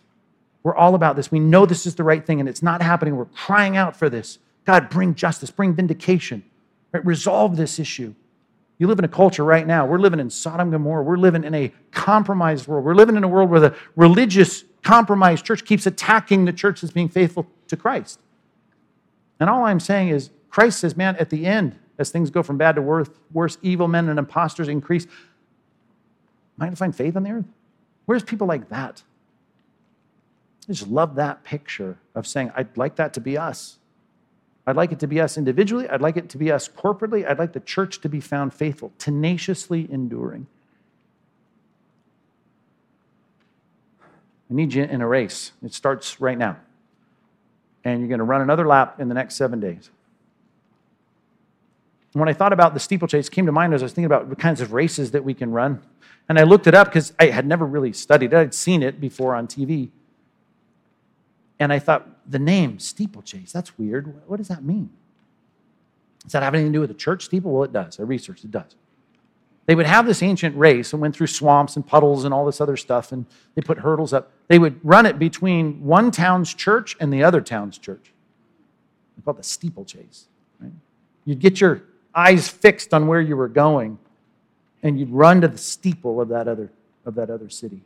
[0.67, 1.31] We're all about this.
[1.31, 3.15] We know this is the right thing and it's not happening.
[3.15, 4.37] We're crying out for this.
[4.65, 6.43] God, bring justice, bring vindication,
[6.91, 7.05] right?
[7.05, 8.13] resolve this issue.
[8.77, 9.85] You live in a culture right now.
[9.85, 11.03] We're living in Sodom and Gomorrah.
[11.03, 12.83] We're living in a compromised world.
[12.83, 16.91] We're living in a world where the religious, compromised church keeps attacking the church that's
[16.91, 18.19] being faithful to Christ.
[19.39, 22.57] And all I'm saying is, Christ says, man, at the end, as things go from
[22.57, 25.11] bad to worse, worse evil men and imposters increase, am
[26.59, 27.45] I going to find faith on the earth?
[28.05, 29.01] Where's people like that?
[30.67, 33.77] I just love that picture of saying, I'd like that to be us.
[34.65, 35.87] I'd like it to be us individually.
[35.87, 37.27] I'd like it to be us corporately.
[37.27, 40.47] I'd like the church to be found faithful, tenaciously enduring.
[44.49, 45.53] I need you in a race.
[45.63, 46.57] It starts right now.
[47.85, 49.89] And you're going to run another lap in the next seven days.
[52.11, 54.35] When I thought about the steeplechase, came to mind as I was thinking about the
[54.35, 55.81] kinds of races that we can run.
[56.27, 58.37] And I looked it up because I had never really studied it.
[58.37, 59.91] I'd seen it before on TV.
[61.59, 64.27] And I thought, the name steeplechase, that's weird.
[64.27, 64.89] What does that mean?
[66.23, 67.51] Does that have anything to do with the church steeple?
[67.51, 67.99] Well, it does.
[67.99, 68.75] I researched it does.
[69.65, 72.61] They would have this ancient race and went through swamps and puddles and all this
[72.61, 74.31] other stuff, and they put hurdles up.
[74.47, 78.13] They would run it between one town's church and the other town's church.
[79.15, 80.27] They called the steeplechase.
[80.59, 80.71] Right?
[81.25, 81.81] You'd get your
[82.15, 83.99] eyes fixed on where you were going,
[84.83, 86.71] and you'd run to the steeple of that other,
[87.05, 87.81] of that other city.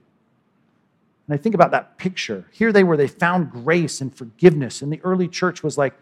[1.32, 2.44] And I think about that picture.
[2.52, 4.82] Here they were, they found grace and forgiveness.
[4.82, 5.94] And the early church was like,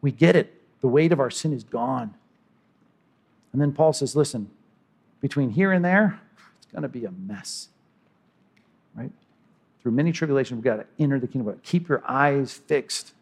[0.00, 0.62] we get it.
[0.80, 2.14] The weight of our sin is gone.
[3.52, 4.48] And then Paul says, listen,
[5.20, 6.18] between here and there,
[6.56, 7.68] it's going to be a mess.
[8.94, 9.12] Right?
[9.82, 11.60] Through many tribulations, we've got to enter the kingdom.
[11.62, 13.12] Keep your eyes fixed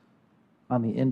[0.71, 1.05] on the end.